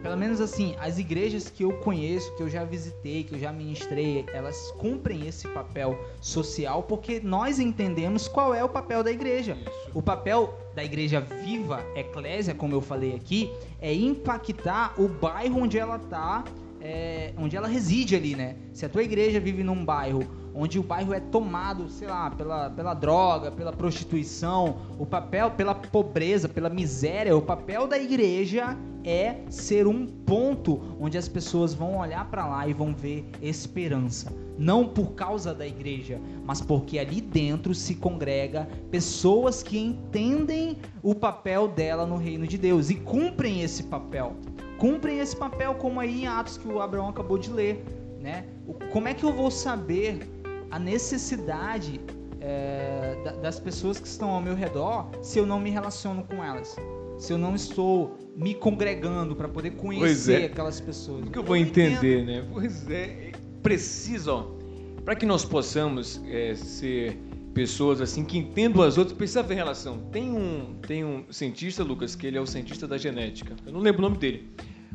pelo 0.02 0.18
menos 0.18 0.42
assim, 0.42 0.76
as 0.80 0.98
igrejas 0.98 1.50
que 1.50 1.64
eu 1.64 1.74
conheço, 1.74 2.36
que 2.36 2.44
eu 2.44 2.50
já 2.50 2.64
visitei, 2.64 3.24
que 3.24 3.36
eu 3.36 3.40
já 3.40 3.52
ministrei, 3.52 4.26
elas 4.34 4.72
cumprem 4.78 5.28
esse 5.28 5.48
papel 5.48 5.98
social 6.20 6.84
porque 6.84 7.20
nós 7.20 7.60
entendemos 7.60 8.28
qual 8.28 8.54
é 8.54 8.64
o 8.64 8.70
papel 8.70 9.04
da 9.04 9.12
igreja. 9.12 9.58
Isso. 9.62 9.92
O 9.94 10.02
papel 10.02 10.58
da 10.74 10.84
igreja 10.84 11.22
viva, 11.22 11.86
eclésia, 11.96 12.56
como 12.56 12.74
eu 12.74 12.82
falei 12.82 13.16
aqui, 13.16 13.52
é 13.80 13.94
impactar 13.94 15.00
o 15.00 15.08
bairro 15.08 15.62
onde 15.62 15.78
ela 15.78 15.98
está, 15.98 16.44
é, 16.82 17.34
onde 17.38 17.56
ela 17.56 17.68
reside 17.68 18.16
ali, 18.16 18.36
né? 18.36 18.56
Se 18.74 18.86
a 18.86 18.90
tua 18.90 19.04
igreja 19.04 19.40
vive 19.40 19.64
num 19.64 19.86
bairro 19.86 20.41
onde 20.54 20.80
o 20.80 20.84
bairro 20.84 21.14
é 21.14 21.20
tomado, 21.20 21.90
sei 21.90 22.08
lá, 22.08 22.30
pela, 22.30 22.70
pela 22.70 22.94
droga, 22.94 23.52
pela 23.52 23.72
prostituição, 23.72 24.78
o 25.00 25.06
papel 25.06 25.52
pela 25.52 25.74
pobreza, 25.74 26.50
pela 26.50 26.70
miséria, 26.70 27.36
o 27.36 27.42
papel 27.42 27.88
da 27.88 27.98
igreja 27.98 28.78
é 29.04 29.38
ser 29.50 29.88
um 29.88 30.06
ponto 30.06 30.80
onde 31.00 31.18
as 31.18 31.28
pessoas 31.28 31.74
vão 31.74 31.98
olhar 31.98 32.30
para 32.30 32.46
lá 32.46 32.68
e 32.68 32.74
vão 32.74 32.94
ver 32.94 33.26
esperança. 33.42 34.32
Não 34.58 34.88
por 34.88 35.14
causa 35.14 35.54
da 35.54 35.66
igreja, 35.66 36.20
mas 36.46 36.62
porque 36.62 37.00
ali 37.00 37.20
dentro 37.20 37.74
se 37.74 37.96
congrega 37.96 38.68
pessoas 38.92 39.64
que 39.64 39.80
entendem 39.80 40.78
o 41.02 41.16
papel 41.16 41.68
dela 41.68 42.06
no 42.06 42.18
reino 42.18 42.46
de 42.46 42.58
Deus 42.58 42.90
e 42.90 42.96
cumprem 42.96 43.62
esse 43.62 43.84
papel. 43.84 44.36
Cumprem 44.78 45.20
esse 45.20 45.36
papel 45.36 45.76
como 45.76 46.00
aí 46.00 46.24
em 46.24 46.28
Atos 46.28 46.58
que 46.58 46.68
o 46.68 46.82
Abraão 46.82 47.10
acabou 47.10 47.38
de 47.38 47.52
ler, 47.52 47.84
né? 48.20 48.46
Como 48.92 49.08
é 49.08 49.14
que 49.14 49.24
eu 49.24 49.34
vou 49.34 49.50
saber 49.50 50.28
a 50.72 50.80
necessidade 50.80 52.00
é, 52.40 53.16
das 53.42 53.60
pessoas 53.60 54.00
que 54.00 54.08
estão 54.08 54.30
ao 54.30 54.42
meu 54.42 54.56
redor 54.56 55.10
se 55.22 55.38
eu 55.38 55.46
não 55.46 55.60
me 55.60 55.70
relaciono 55.70 56.24
com 56.24 56.44
elas? 56.44 56.76
Se 57.20 57.32
eu 57.32 57.38
não 57.38 57.54
estou 57.54 58.18
me 58.36 58.56
congregando 58.56 59.36
para 59.36 59.48
poder 59.48 59.72
conhecer 59.72 60.42
é. 60.42 60.46
aquelas 60.46 60.82
pessoas. 60.82 61.28
O 61.28 61.30
que 61.30 61.38
eu 61.38 61.44
vou 61.44 61.56
entender, 61.56 62.26
né? 62.26 62.48
Pois 62.52 62.90
é, 62.90 63.32
preciso, 63.62 64.32
ó, 64.32 64.62
para 65.04 65.16
que 65.16 65.26
nós 65.26 65.46
possamos 65.46 66.20
é, 66.26 66.56
ser 66.56 67.18
pessoas 67.54 68.02
assim 68.02 68.24
que 68.24 68.38
entendam 68.38 68.82
as 68.82 68.98
outras, 68.98 69.16
precisa 69.16 69.42
haver 69.42 69.56
relação. 69.56 70.00
Tem 70.12 70.32
um, 70.32 70.76
tem 70.88 71.04
um 71.04 71.26
cientista, 71.30 71.84
Lucas, 71.84 72.16
que 72.16 72.26
ele 72.26 72.38
é 72.38 72.42
o 72.42 72.48
cientista 72.48 72.88
da 72.88 72.98
genética. 72.98 73.56
Eu 73.66 73.74
não 73.74 73.82
lembro 73.82 74.00
o 74.00 74.02
nome 74.02 74.18
dele, 74.18 74.50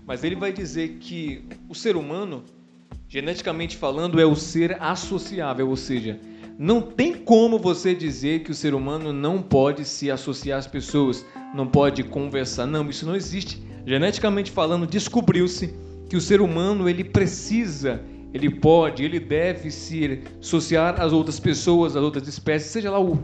mas 0.07 0.25
ele 0.25 0.35
vai 0.37 0.53
dizer 0.53 0.97
que 0.99 1.45
o 1.69 1.75
ser 1.75 1.97
humano, 1.97 2.45
geneticamente 3.09 3.77
falando, 3.77 4.21
é 4.21 4.27
o 4.27 4.35
ser 4.35 4.77
associável, 4.81 5.69
ou 5.69 5.77
seja, 5.77 6.19
não 6.59 6.81
tem 6.81 7.14
como 7.14 7.59
você 7.59 7.95
dizer 7.95 8.40
que 8.40 8.51
o 8.51 8.55
ser 8.55 8.75
humano 8.75 9.12
não 9.12 9.42
pode 9.42 9.85
se 9.85 10.11
associar 10.11 10.59
às 10.59 10.66
pessoas, 10.66 11.25
não 11.55 11.66
pode 11.66 12.03
conversar. 12.03 12.66
Não, 12.66 12.88
isso 12.88 13.05
não 13.05 13.14
existe. 13.14 13.62
Geneticamente 13.85 14.51
falando, 14.51 14.87
descobriu-se 14.87 15.75
que 16.09 16.16
o 16.16 16.21
ser 16.21 16.40
humano 16.40 16.88
ele 16.88 17.05
precisa, 17.05 18.01
ele 18.33 18.49
pode, 18.49 19.05
ele 19.05 19.21
deve 19.21 19.71
se 19.71 20.23
associar 20.40 21.01
às 21.01 21.12
outras 21.12 21.38
pessoas, 21.38 21.95
às 21.95 22.03
outras 22.03 22.27
espécies, 22.27 22.71
seja 22.71 22.90
lá 22.90 22.99
o, 22.99 23.19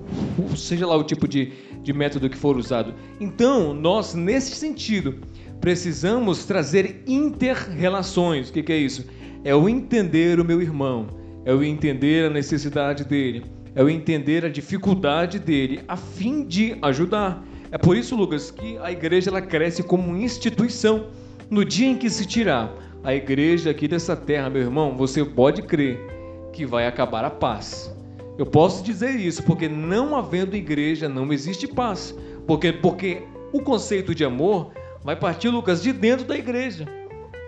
seja 0.55 0.87
lá 0.87 0.97
o 0.97 1.03
tipo 1.03 1.27
de, 1.27 1.53
de 1.83 1.93
método 1.93 2.29
que 2.29 2.37
for 2.37 2.57
usado. 2.57 2.95
Então, 3.19 3.73
nós, 3.73 4.15
nesse 4.15 4.55
sentido, 4.55 5.21
precisamos 5.59 6.45
trazer 6.45 7.03
inter-relações. 7.07 8.51
O 8.51 8.53
que, 8.53 8.63
que 8.63 8.73
é 8.73 8.79
isso? 8.79 9.07
É 9.45 9.55
o 9.55 9.69
entender 9.69 10.39
o 10.39 10.45
meu 10.45 10.63
irmão 10.63 11.23
é 11.45 11.53
o 11.53 11.63
entender 11.63 12.27
a 12.27 12.31
necessidade 12.31 13.05
dele, 13.05 13.45
é 13.75 13.83
o 13.83 13.89
entender 13.89 14.45
a 14.45 14.49
dificuldade 14.49 15.39
dele, 15.39 15.81
a 15.89 15.97
fim 15.97 16.45
de 16.45 16.77
ajudar. 16.83 17.43
É 17.71 17.79
por 17.79 17.97
isso, 17.97 18.15
Lucas, 18.15 18.51
que 18.51 18.79
a 18.79 18.93
igreja 18.93 19.31
ela 19.31 19.41
cresce 19.41 19.83
como 19.83 20.17
instituição. 20.17 21.07
No 21.51 21.65
dia 21.65 21.89
em 21.89 21.97
que 21.97 22.09
se 22.09 22.27
tirar 22.27 22.73
a 23.03 23.15
igreja 23.15 23.71
aqui 23.71 23.89
dessa 23.89 24.15
terra, 24.15 24.51
meu 24.51 24.63
irmão, 24.63 24.97
você 24.97 25.25
pode 25.25 25.63
crer 25.63 25.99
que 26.53 26.65
vai 26.65 26.87
acabar 26.87 27.25
a 27.25 27.31
paz. 27.31 27.93
Eu 28.39 28.47
posso 28.47 28.83
dizer 28.83 29.17
isso 29.17 29.43
porque 29.43 29.69
não 29.69 30.17
havendo 30.17 30.57
igreja 30.57 31.09
não 31.09 31.33
existe 31.33 31.67
paz. 31.67 32.15
Porque 32.47 32.73
porque 32.73 33.23
o 33.53 33.61
conceito 33.61 34.15
de 34.15 34.25
amor 34.25 34.73
vai 35.03 35.17
partir, 35.17 35.49
Lucas, 35.49 35.83
de 35.83 35.93
dentro 35.93 36.27
da 36.27 36.37
igreja. 36.37 36.87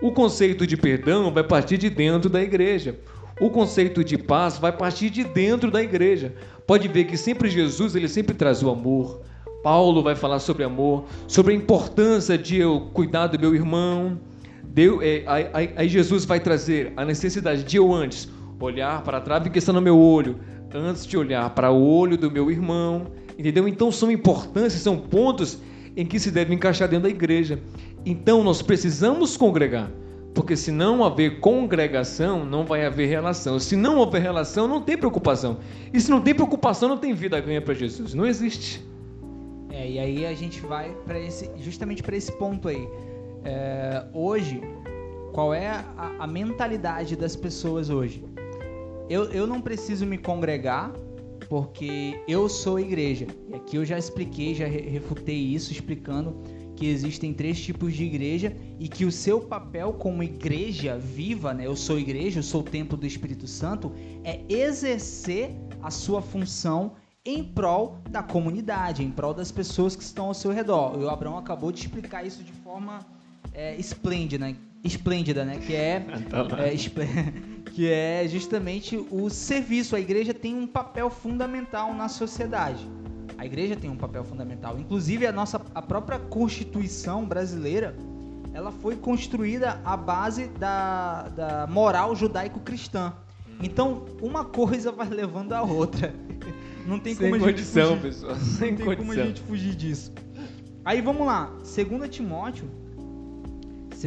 O 0.05 0.13
conceito 0.13 0.67
de 0.67 0.77
perdão 0.77 1.33
vai 1.33 1.43
partir 1.43 1.79
de 1.79 1.89
dentro 1.89 2.29
da 2.29 2.43
igreja. 2.43 2.95
O 3.41 3.49
conceito 3.49 4.05
de 4.05 4.19
paz 4.19 4.59
vai 4.59 4.71
partir 4.71 5.09
de 5.09 5.25
dentro 5.25 5.71
da 5.71 5.83
igreja. 5.83 6.35
Pode 6.67 6.89
ver 6.89 7.05
que 7.05 7.17
sempre 7.17 7.49
Jesus, 7.49 7.97
ele 7.97 8.07
sempre 8.07 8.35
traz 8.35 8.63
o 8.63 8.69
amor. 8.69 9.23
Paulo 9.63 10.03
vai 10.03 10.15
falar 10.15 10.41
sobre 10.41 10.63
amor, 10.63 11.07
sobre 11.27 11.55
a 11.55 11.57
importância 11.57 12.37
de 12.37 12.59
eu 12.59 12.91
cuidar 12.93 13.29
do 13.29 13.39
meu 13.41 13.55
irmão. 13.55 14.21
Deus, 14.63 15.01
é, 15.03 15.25
aí, 15.27 15.73
aí, 15.75 15.89
Jesus 15.89 16.27
vai 16.27 16.39
trazer 16.39 16.93
a 16.99 17.05
necessidade 17.07 17.65
de 17.65 17.79
eu 17.79 17.91
antes 17.91 18.29
olhar 18.61 19.03
para 19.05 19.17
a 19.17 19.21
trave 19.23 19.49
que 19.49 19.59
está 19.59 19.73
no 19.73 19.81
meu 19.81 19.99
olho, 19.99 20.39
antes 20.75 21.07
de 21.07 21.17
olhar 21.17 21.49
para 21.55 21.71
o 21.71 21.83
olho 21.83 22.19
do 22.19 22.31
meu 22.31 22.51
irmão. 22.51 23.07
Entendeu? 23.39 23.67
Então 23.67 23.91
são 23.91 24.11
importâncias, 24.11 24.83
são 24.83 24.99
pontos 24.99 25.59
em 25.97 26.05
que 26.05 26.19
se 26.21 26.31
deve 26.31 26.55
encaixar 26.55 26.89
dentro 26.89 27.05
da 27.05 27.09
igreja. 27.09 27.59
Então 28.05 28.45
nós 28.45 28.61
precisamos 28.63 29.37
congregar. 29.37 29.91
Porque 30.35 30.57
se 30.57 30.73
não 30.73 31.05
haver 31.05 31.39
congregação, 31.39 32.45
não 32.45 32.65
vai 32.65 32.85
haver 32.85 33.09
relação. 33.09 33.59
Se 33.61 33.77
não 33.77 33.99
houver 33.99 34.21
relação, 34.21 34.67
não 34.67 34.83
tem 34.83 34.99
preocupação. 34.99 35.59
E 35.93 36.01
se 36.01 36.11
não 36.11 36.21
tem 36.21 36.35
preocupação, 36.35 36.89
não 36.89 36.99
tem 36.99 37.15
vida 37.15 37.41
ganha 37.41 37.63
para 37.63 37.73
Jesus. 37.73 38.15
Não 38.15 38.27
existe. 38.27 38.85
É, 39.71 39.89
e 39.89 39.99
aí 39.99 40.27
a 40.27 40.35
gente 40.35 40.61
vai 40.61 40.91
para 41.07 41.21
esse, 41.21 41.49
justamente 41.61 42.03
para 42.03 42.17
esse 42.17 42.33
ponto 42.33 42.67
aí. 42.67 42.89
É, 43.45 44.05
hoje, 44.13 44.61
qual 45.33 45.55
é 45.55 45.69
a, 45.69 46.13
a, 46.19 46.27
mentalidade 46.27 47.15
das 47.15 47.37
pessoas 47.37 47.89
hoje? 47.89 48.25
Eu, 49.09 49.25
eu 49.31 49.47
não 49.47 49.61
preciso 49.61 50.05
me 50.05 50.19
congregar 50.19 50.93
porque 51.49 52.21
eu 52.27 52.49
sou 52.49 52.81
igreja. 52.81 53.27
E 53.49 53.55
aqui 53.55 53.77
eu 53.77 53.85
já 53.85 53.99
expliquei, 53.99 54.55
já 54.55 54.67
refutei 54.67 55.37
isso, 55.37 55.71
explicando 55.71 56.37
que 56.77 56.87
existem 56.87 57.33
três 57.33 57.61
tipos 57.61 57.95
de 57.95 58.05
igreja 58.05 58.57
e 58.79 58.89
que 58.89 59.05
o 59.05 59.13
seu 59.13 59.41
papel 59.41 59.93
como 59.93 60.23
igreja 60.23 60.99
viva, 60.99 61.55
né? 61.55 61.67
Eu 61.67 61.77
sou 61.77 61.99
igreja, 61.99 62.41
eu 62.41 62.43
sou 62.43 62.61
o 62.61 62.65
templo 62.65 62.97
do 62.97 63.07
Espírito 63.07 63.47
Santo, 63.47 63.93
é 64.23 64.41
exercer 64.49 65.51
a 65.83 65.91
sua 65.91 66.21
função 66.21 66.93
em 67.25 67.43
prol 67.43 67.99
da 68.11 68.23
comunidade, 68.23 69.03
em 69.03 69.11
prol 69.11 69.33
das 69.33 69.51
pessoas 69.51 69.97
que 69.97 70.03
estão 70.03 70.27
ao 70.27 70.35
seu 70.35 70.51
redor. 70.51 70.97
O 70.99 71.09
Abraão 71.09 71.39
acabou 71.39 71.73
de 71.73 71.81
explicar 71.81 72.27
isso 72.27 72.43
de 72.43 72.53
forma 72.53 73.01
é, 73.53 73.75
esplêndida, 73.77 74.47
né? 74.47 74.57
esplêndida, 74.85 75.45
né? 75.45 75.59
Que 75.59 75.75
é, 75.75 76.01
tá 76.29 76.59
é 76.61 76.75
que 77.73 77.91
é 77.91 78.29
justamente 78.29 78.97
o 79.11 79.31
serviço. 79.31 79.97
A 79.97 80.01
igreja 80.01 80.35
tem 80.35 80.55
um 80.55 80.67
papel 80.67 81.09
fundamental 81.09 81.95
na 81.95 82.09
sociedade. 82.09 82.87
A 83.37 83.45
igreja 83.45 83.77
tem 83.77 83.91
um 83.91 83.97
papel 83.97 84.25
fundamental. 84.25 84.79
Inclusive 84.79 85.27
a 85.27 85.33
nossa 85.33 85.61
a 85.75 85.83
própria 85.83 86.19
Constituição 86.19 87.25
brasileira, 87.25 87.97
ela 88.53 88.71
foi 88.71 88.97
construída 88.97 89.81
à 89.85 89.97
base 89.97 90.47
da, 90.49 91.29
da 91.29 91.67
moral 91.67 92.15
judaico-cristã. 92.15 93.13
Então, 93.61 94.05
uma 94.21 94.45
coisa 94.45 94.91
vai 94.93 95.09
levando 95.09 95.53
a 95.53 95.63
outra. 95.63 96.15
Não 96.87 96.99
tem 96.99 97.15
Sem 97.15 97.31
como 97.31 97.45
condição, 97.45 97.83
a 97.83 97.97
gente 97.97 98.01
fugir. 98.01 98.11
pessoal. 98.11 98.37
Sem 98.37 98.71
Não 98.71 98.77
tem 98.77 98.87
condição. 98.87 98.97
como 98.97 99.13
a 99.13 99.27
gente 99.27 99.41
fugir 99.43 99.75
disso. 99.75 100.13
Aí 100.85 101.01
vamos 101.01 101.27
lá. 101.27 101.51
2 101.63 102.09
Timóteo 102.11 102.69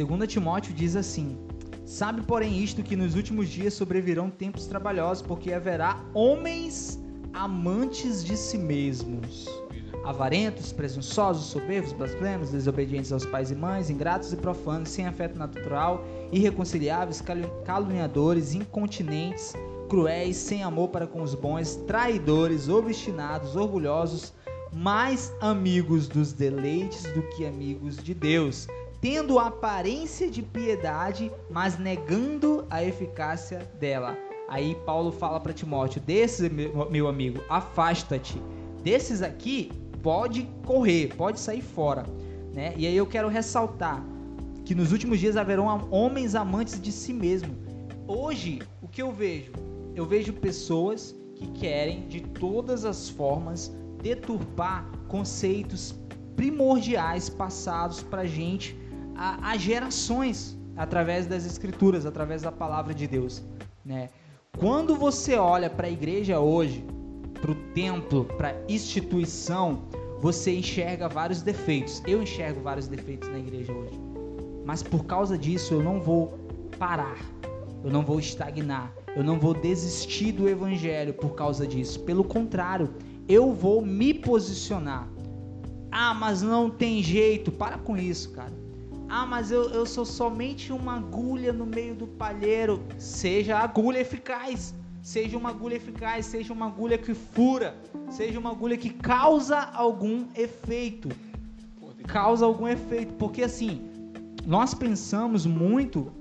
2 0.06 0.28
Timóteo 0.30 0.72
diz 0.72 0.94
assim: 0.94 1.36
Sabe, 1.84 2.22
porém, 2.22 2.62
isto 2.62 2.82
que 2.82 2.94
nos 2.94 3.14
últimos 3.14 3.48
dias 3.48 3.74
sobrevirão 3.74 4.30
tempos 4.30 4.66
trabalhosos, 4.66 5.22
porque 5.22 5.52
haverá 5.52 6.00
homens 6.14 7.00
amantes 7.32 8.24
de 8.24 8.36
si 8.36 8.58
mesmos, 8.58 9.46
avarentos, 10.04 10.72
presunçosos, 10.72 11.46
soberbos, 11.46 11.92
blasfemos, 11.92 12.50
desobedientes 12.50 13.12
aos 13.12 13.26
pais 13.26 13.50
e 13.50 13.54
mães, 13.54 13.90
ingratos 13.90 14.32
e 14.32 14.36
profanos, 14.36 14.88
sem 14.88 15.06
afeto 15.06 15.38
natural, 15.38 16.04
irreconciliáveis, 16.32 17.22
caluniadores, 17.64 18.54
incontinentes, 18.54 19.54
cruéis, 19.88 20.36
sem 20.36 20.62
amor 20.62 20.88
para 20.88 21.06
com 21.06 21.22
os 21.22 21.34
bons, 21.34 21.76
traidores, 21.86 22.68
obstinados, 22.68 23.56
orgulhosos, 23.56 24.32
mais 24.72 25.32
amigos 25.40 26.08
dos 26.08 26.32
deleites 26.32 27.02
do 27.12 27.22
que 27.30 27.46
amigos 27.46 27.96
de 27.96 28.12
Deus, 28.14 28.66
tendo 29.00 29.38
aparência 29.38 30.30
de 30.30 30.42
piedade, 30.42 31.32
mas 31.50 31.78
negando 31.78 32.66
a 32.68 32.84
eficácia 32.84 33.60
dela. 33.78 34.27
Aí 34.48 34.74
Paulo 34.86 35.12
fala 35.12 35.38
para 35.38 35.52
Timóteo: 35.52 36.00
desses, 36.00 36.50
meu 36.90 37.06
amigo, 37.06 37.40
afasta-te. 37.48 38.42
Desses 38.82 39.20
aqui, 39.20 39.70
pode 40.02 40.48
correr, 40.64 41.14
pode 41.14 41.38
sair 41.38 41.60
fora. 41.60 42.04
né? 42.54 42.72
E 42.76 42.86
aí 42.86 42.96
eu 42.96 43.06
quero 43.06 43.28
ressaltar 43.28 44.02
que 44.64 44.74
nos 44.74 44.90
últimos 44.90 45.20
dias 45.20 45.36
haverão 45.36 45.88
homens 45.90 46.34
amantes 46.34 46.80
de 46.80 46.90
si 46.90 47.12
mesmo. 47.12 47.54
Hoje, 48.06 48.60
o 48.82 48.88
que 48.88 49.02
eu 49.02 49.12
vejo? 49.12 49.52
Eu 49.94 50.06
vejo 50.06 50.32
pessoas 50.32 51.14
que 51.34 51.46
querem 51.48 52.08
de 52.08 52.20
todas 52.20 52.84
as 52.84 53.08
formas 53.08 53.72
deturpar 54.02 54.90
conceitos 55.08 55.94
primordiais 56.36 57.28
passados 57.28 58.02
para 58.02 58.24
gente 58.24 58.76
há, 59.16 59.56
gerações 59.56 60.56
através 60.76 61.26
das 61.26 61.44
escrituras, 61.44 62.06
através 62.06 62.42
da 62.42 62.52
palavra 62.52 62.94
de 62.94 63.06
Deus, 63.06 63.42
né? 63.84 64.08
Quando 64.58 64.96
você 64.96 65.36
olha 65.36 65.70
para 65.70 65.86
a 65.86 65.90
igreja 65.90 66.40
hoje, 66.40 66.84
para 67.40 67.52
o 67.52 67.54
templo, 67.72 68.24
para 68.24 68.48
a 68.48 68.54
instituição, 68.68 69.84
você 70.20 70.52
enxerga 70.52 71.08
vários 71.08 71.42
defeitos. 71.42 72.02
Eu 72.08 72.20
enxergo 72.20 72.60
vários 72.60 72.88
defeitos 72.88 73.28
na 73.28 73.38
igreja 73.38 73.72
hoje. 73.72 73.96
Mas 74.64 74.82
por 74.82 75.04
causa 75.04 75.38
disso 75.38 75.74
eu 75.74 75.82
não 75.82 76.00
vou 76.00 76.36
parar. 76.76 77.18
Eu 77.84 77.90
não 77.92 78.02
vou 78.04 78.18
estagnar. 78.18 78.92
Eu 79.14 79.22
não 79.22 79.38
vou 79.38 79.54
desistir 79.54 80.32
do 80.32 80.48
evangelho 80.48 81.14
por 81.14 81.36
causa 81.36 81.64
disso. 81.64 82.00
Pelo 82.00 82.24
contrário, 82.24 82.90
eu 83.28 83.52
vou 83.52 83.80
me 83.80 84.12
posicionar. 84.12 85.08
Ah, 85.88 86.12
mas 86.12 86.42
não 86.42 86.68
tem 86.68 87.00
jeito. 87.00 87.52
Para 87.52 87.78
com 87.78 87.96
isso, 87.96 88.32
cara. 88.32 88.52
Ah, 89.08 89.24
mas 89.24 89.50
eu, 89.50 89.70
eu 89.70 89.86
sou 89.86 90.04
somente 90.04 90.72
uma 90.72 90.96
agulha 90.96 91.52
no 91.52 91.64
meio 91.64 91.94
do 91.94 92.06
palheiro. 92.06 92.82
Seja 92.98 93.58
agulha 93.58 93.98
eficaz. 93.98 94.74
Seja 95.02 95.38
uma 95.38 95.48
agulha 95.50 95.76
eficaz, 95.76 96.26
seja 96.26 96.52
uma 96.52 96.66
agulha 96.66 96.98
que 96.98 97.14
fura, 97.14 97.74
seja 98.10 98.38
uma 98.38 98.50
agulha 98.50 98.76
que 98.76 98.90
causa 98.90 99.58
algum 99.58 100.26
efeito. 100.34 101.08
Causa 102.06 102.44
algum 102.44 102.68
efeito, 102.68 103.14
porque 103.14 103.42
assim, 103.42 103.88
nós 104.46 104.74
pensamos 104.74 105.46
muito 105.46 106.12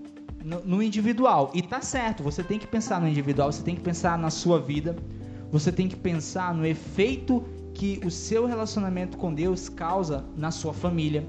no, 0.43 0.63
no 0.63 0.83
individual 0.83 1.51
e 1.53 1.61
tá 1.61 1.81
certo, 1.81 2.23
você 2.23 2.43
tem 2.43 2.59
que 2.59 2.67
pensar 2.67 3.01
no 3.01 3.07
individual, 3.07 3.51
você 3.51 3.63
tem 3.63 3.75
que 3.75 3.81
pensar 3.81 4.17
na 4.17 4.29
sua 4.29 4.59
vida, 4.59 4.95
você 5.51 5.71
tem 5.71 5.87
que 5.87 5.95
pensar 5.95 6.53
no 6.53 6.65
efeito 6.65 7.43
que 7.73 7.99
o 8.05 8.11
seu 8.11 8.45
relacionamento 8.45 9.17
com 9.17 9.33
Deus 9.33 9.69
causa 9.69 10.25
na 10.35 10.51
sua 10.51 10.73
família, 10.73 11.25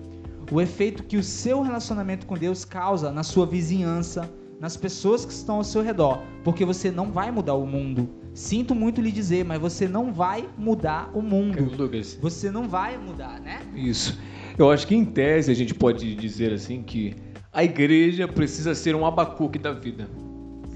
o 0.50 0.60
efeito 0.60 1.02
que 1.02 1.16
o 1.16 1.22
seu 1.22 1.60
relacionamento 1.60 2.26
com 2.26 2.36
Deus 2.36 2.64
causa 2.64 3.12
na 3.12 3.22
sua 3.22 3.46
vizinhança, 3.46 4.30
nas 4.60 4.76
pessoas 4.76 5.24
que 5.24 5.32
estão 5.32 5.56
ao 5.56 5.64
seu 5.64 5.82
redor, 5.82 6.22
porque 6.42 6.64
você 6.64 6.90
não 6.90 7.12
vai 7.12 7.30
mudar 7.30 7.54
o 7.54 7.66
mundo. 7.66 8.08
Sinto 8.34 8.74
muito 8.74 9.00
lhe 9.00 9.10
dizer, 9.10 9.44
mas 9.44 9.60
você 9.60 9.86
não 9.88 10.12
vai 10.12 10.48
mudar 10.56 11.10
o 11.14 11.22
mundo. 11.22 11.70
Lucas. 11.76 12.18
Você 12.20 12.50
não 12.50 12.68
vai 12.68 12.96
mudar, 12.96 13.40
né? 13.40 13.60
Isso. 13.74 14.18
Eu 14.56 14.70
acho 14.70 14.86
que 14.86 14.94
em 14.94 15.04
tese 15.04 15.50
a 15.50 15.54
gente 15.54 15.74
pode 15.74 16.14
dizer 16.14 16.52
assim 16.52 16.82
que 16.82 17.14
a 17.52 17.64
igreja 17.64 18.26
precisa 18.26 18.74
ser 18.74 18.94
um 18.94 19.06
abacuque 19.06 19.58
da 19.58 19.72
vida. 19.72 20.08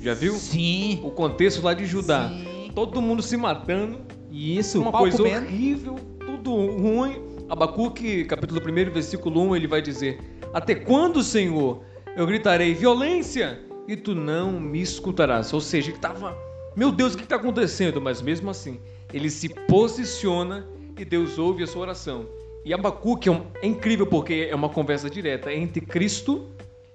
Já 0.00 0.14
viu? 0.14 0.34
Sim. 0.34 1.00
O 1.04 1.10
contexto 1.10 1.62
lá 1.62 1.74
de 1.74 1.86
Judá. 1.86 2.28
Sim. 2.28 2.70
Todo 2.74 3.00
mundo 3.00 3.22
se 3.22 3.36
matando. 3.36 4.00
Isso, 4.30 4.80
uma 4.80 4.90
coisa 4.90 5.18
comendo. 5.18 5.46
horrível, 5.46 5.96
tudo 6.18 6.54
ruim. 6.54 7.31
Abacuque, 7.52 8.24
capítulo 8.24 8.62
1, 8.62 8.90
versículo 8.90 9.42
1, 9.42 9.56
ele 9.56 9.66
vai 9.66 9.82
dizer: 9.82 10.18
Até 10.54 10.74
quando, 10.74 11.22
Senhor, 11.22 11.82
eu 12.16 12.26
gritarei 12.26 12.72
violência 12.72 13.60
e 13.86 13.94
tu 13.94 14.14
não 14.14 14.58
me 14.58 14.80
escutarás. 14.80 15.52
Ou 15.52 15.60
seja, 15.60 15.90
ele 15.90 15.98
estava, 15.98 16.34
meu 16.74 16.90
Deus, 16.90 17.12
o 17.12 17.18
que 17.18 17.24
está 17.24 17.36
acontecendo? 17.36 18.00
Mas 18.00 18.22
mesmo 18.22 18.48
assim, 18.48 18.80
ele 19.12 19.28
se 19.28 19.50
posiciona 19.50 20.66
e 20.98 21.04
Deus 21.04 21.38
ouve 21.38 21.62
a 21.62 21.66
sua 21.66 21.82
oração. 21.82 22.24
E 22.64 22.72
Abacuque 22.72 23.28
é, 23.28 23.32
um, 23.32 23.42
é 23.60 23.66
incrível 23.66 24.06
porque 24.06 24.48
é 24.50 24.54
uma 24.54 24.70
conversa 24.70 25.10
direta 25.10 25.52
entre 25.52 25.82
Cristo, 25.82 26.48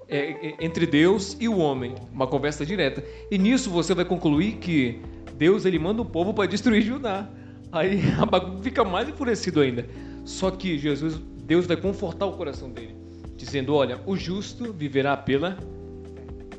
é, 0.10 0.17
é, 0.17 0.56
entre 0.60 0.88
Deus 0.88 1.38
e 1.39 1.48
o 1.48 1.60
homem, 1.60 1.93
uma 2.12 2.26
conversa 2.26 2.65
direta. 2.65 3.04
E 3.30 3.38
nisso 3.38 3.70
você 3.70 3.93
vai 3.93 4.06
concluir 4.06 4.54
que 4.54 5.04
Deus 5.38 5.65
ele 5.65 5.78
manda 5.78 6.02
o 6.02 6.06
povo 6.06 6.34
para 6.34 6.48
destruir 6.48 6.82
Judá. 6.82 7.30
Aí 7.72 8.02
Abacuque 8.20 8.63
fica 8.63 8.84
mais 8.84 9.08
enfurecido 9.08 9.62
ainda. 9.62 9.86
Só 10.28 10.52
que 10.52 10.78
Jesus, 10.78 11.18
Deus 11.46 11.66
vai 11.66 11.78
confortar 11.78 12.26
o 12.26 12.34
coração 12.34 12.70
dele, 12.70 12.94
dizendo: 13.38 13.74
Olha, 13.74 14.02
o 14.06 14.18
justo 14.18 14.74
viverá 14.74 15.16
pela 15.16 15.58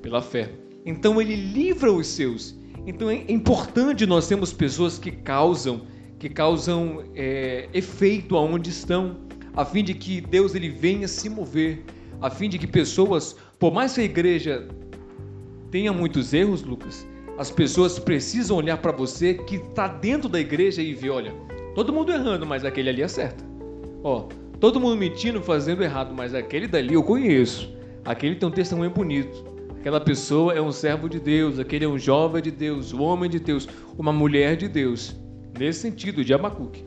pela 0.00 0.22
fé. 0.22 0.50
Então 0.86 1.20
ele 1.20 1.36
livra 1.36 1.92
os 1.92 2.06
seus. 2.06 2.58
Então 2.86 3.10
é 3.10 3.26
importante 3.28 4.06
nós 4.06 4.26
termos 4.26 4.54
pessoas 4.54 4.98
que 4.98 5.10
causam, 5.10 5.82
que 6.18 6.30
causam 6.30 7.04
é, 7.14 7.68
efeito 7.74 8.38
aonde 8.38 8.70
estão, 8.70 9.18
a 9.54 9.66
fim 9.66 9.84
de 9.84 9.92
que 9.92 10.22
Deus 10.22 10.54
ele 10.54 10.70
venha 10.70 11.06
se 11.06 11.28
mover, 11.28 11.84
a 12.22 12.30
fim 12.30 12.48
de 12.48 12.58
que 12.58 12.66
pessoas, 12.66 13.36
por 13.58 13.70
mais 13.70 13.92
que 13.92 14.00
a 14.00 14.04
igreja 14.04 14.66
tenha 15.70 15.92
muitos 15.92 16.32
erros, 16.32 16.62
Lucas, 16.62 17.06
as 17.36 17.50
pessoas 17.50 17.98
precisam 17.98 18.56
olhar 18.56 18.78
para 18.78 18.92
você 18.92 19.34
que 19.34 19.56
está 19.56 19.88
dentro 19.88 20.26
da 20.26 20.40
igreja 20.40 20.80
e 20.80 20.94
ver, 20.94 21.10
olha, 21.10 21.34
todo 21.74 21.92
mundo 21.92 22.10
errando, 22.10 22.46
mas 22.46 22.64
aquele 22.64 22.88
ali 22.88 23.02
acerta. 23.02 23.47
Ó, 24.02 24.28
todo 24.60 24.80
mundo 24.80 24.96
mentindo, 24.96 25.42
fazendo 25.42 25.82
errado, 25.82 26.14
mas 26.14 26.34
aquele 26.34 26.66
dali 26.66 26.94
eu 26.94 27.02
conheço. 27.02 27.72
Aquele 28.04 28.36
tem 28.36 28.48
um 28.48 28.52
testemunho 28.52 28.90
bonito. 28.90 29.44
Aquela 29.78 30.00
pessoa 30.00 30.52
é 30.52 30.60
um 30.60 30.72
servo 30.72 31.08
de 31.08 31.20
Deus, 31.20 31.58
aquele 31.58 31.84
é 31.84 31.88
um 31.88 31.98
jovem 31.98 32.42
de 32.42 32.50
Deus, 32.50 32.92
um 32.92 33.02
homem 33.02 33.30
de 33.30 33.38
Deus, 33.38 33.68
uma 33.96 34.12
mulher 34.12 34.56
de 34.56 34.68
Deus. 34.68 35.14
Nesse 35.58 35.80
sentido, 35.80 36.24
de 36.24 36.34
Abacuque. 36.34 36.84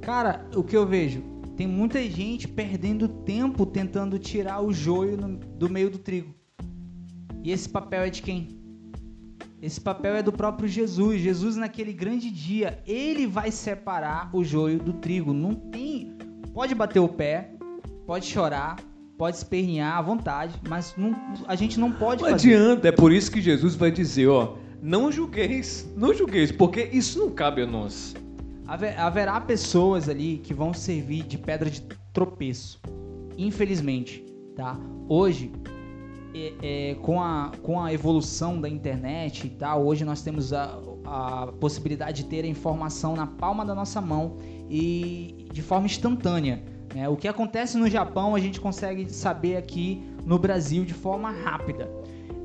Cara, 0.00 0.46
o 0.54 0.62
que 0.62 0.76
eu 0.76 0.86
vejo? 0.86 1.22
Tem 1.56 1.66
muita 1.66 2.00
gente 2.02 2.46
perdendo 2.46 3.08
tempo 3.08 3.66
tentando 3.66 4.18
tirar 4.18 4.62
o 4.62 4.72
joio 4.72 5.16
no, 5.16 5.36
do 5.36 5.68
meio 5.68 5.90
do 5.90 5.98
trigo. 5.98 6.32
E 7.42 7.50
esse 7.50 7.68
papel 7.68 8.02
é 8.02 8.10
de 8.10 8.22
quem? 8.22 8.58
Esse 9.60 9.80
papel 9.80 10.14
é 10.14 10.22
do 10.22 10.32
próprio 10.32 10.68
Jesus. 10.68 11.20
Jesus, 11.20 11.56
naquele 11.56 11.92
grande 11.92 12.30
dia, 12.30 12.80
ele 12.86 13.26
vai 13.26 13.50
separar 13.50 14.30
o 14.32 14.44
joio 14.44 14.78
do 14.78 14.92
trigo. 14.92 15.32
Não 15.32 15.54
tem. 15.54 16.16
Pode 16.58 16.74
bater 16.74 16.98
o 16.98 17.08
pé, 17.08 17.52
pode 18.04 18.26
chorar, 18.26 18.80
pode 19.16 19.36
espernear 19.36 19.96
à 19.96 20.02
vontade, 20.02 20.60
mas 20.68 20.92
não, 20.96 21.14
a 21.46 21.54
gente 21.54 21.78
não 21.78 21.92
pode 21.92 22.20
não 22.20 22.30
fazer. 22.30 22.52
adianta, 22.52 22.88
é 22.88 22.90
por 22.90 23.12
isso 23.12 23.30
que 23.30 23.40
Jesus 23.40 23.76
vai 23.76 23.92
dizer, 23.92 24.26
ó, 24.26 24.56
não 24.82 25.12
julgueis, 25.12 25.88
não 25.96 26.12
julgueis, 26.12 26.50
porque 26.50 26.82
isso 26.92 27.16
não 27.20 27.30
cabe 27.30 27.62
a 27.62 27.66
nós. 27.66 28.12
Haverá 28.66 29.40
pessoas 29.40 30.08
ali 30.08 30.38
que 30.38 30.52
vão 30.52 30.74
servir 30.74 31.22
de 31.22 31.38
pedra 31.38 31.70
de 31.70 31.80
tropeço, 32.12 32.80
infelizmente, 33.36 34.24
tá? 34.56 34.76
Hoje, 35.08 35.52
é, 36.34 36.54
é, 36.90 36.94
com, 36.96 37.22
a, 37.22 37.52
com 37.62 37.80
a 37.80 37.92
evolução 37.92 38.60
da 38.60 38.68
internet 38.68 39.46
e 39.46 39.50
tal, 39.50 39.86
hoje 39.86 40.04
nós 40.04 40.22
temos 40.22 40.52
a, 40.52 40.76
a 41.04 41.52
possibilidade 41.60 42.24
de 42.24 42.28
ter 42.28 42.44
a 42.44 42.48
informação 42.48 43.14
na 43.14 43.28
palma 43.28 43.64
da 43.64 43.76
nossa 43.76 44.00
mão 44.00 44.38
e 44.68 45.37
de 45.58 45.62
forma 45.62 45.86
instantânea. 45.86 46.62
Né? 46.94 47.08
O 47.08 47.16
que 47.16 47.26
acontece 47.26 47.76
no 47.76 47.90
Japão 47.90 48.36
a 48.36 48.38
gente 48.38 48.60
consegue 48.60 49.12
saber 49.12 49.56
aqui 49.56 50.00
no 50.24 50.38
Brasil 50.38 50.84
de 50.84 50.94
forma 50.94 51.32
rápida. 51.32 51.90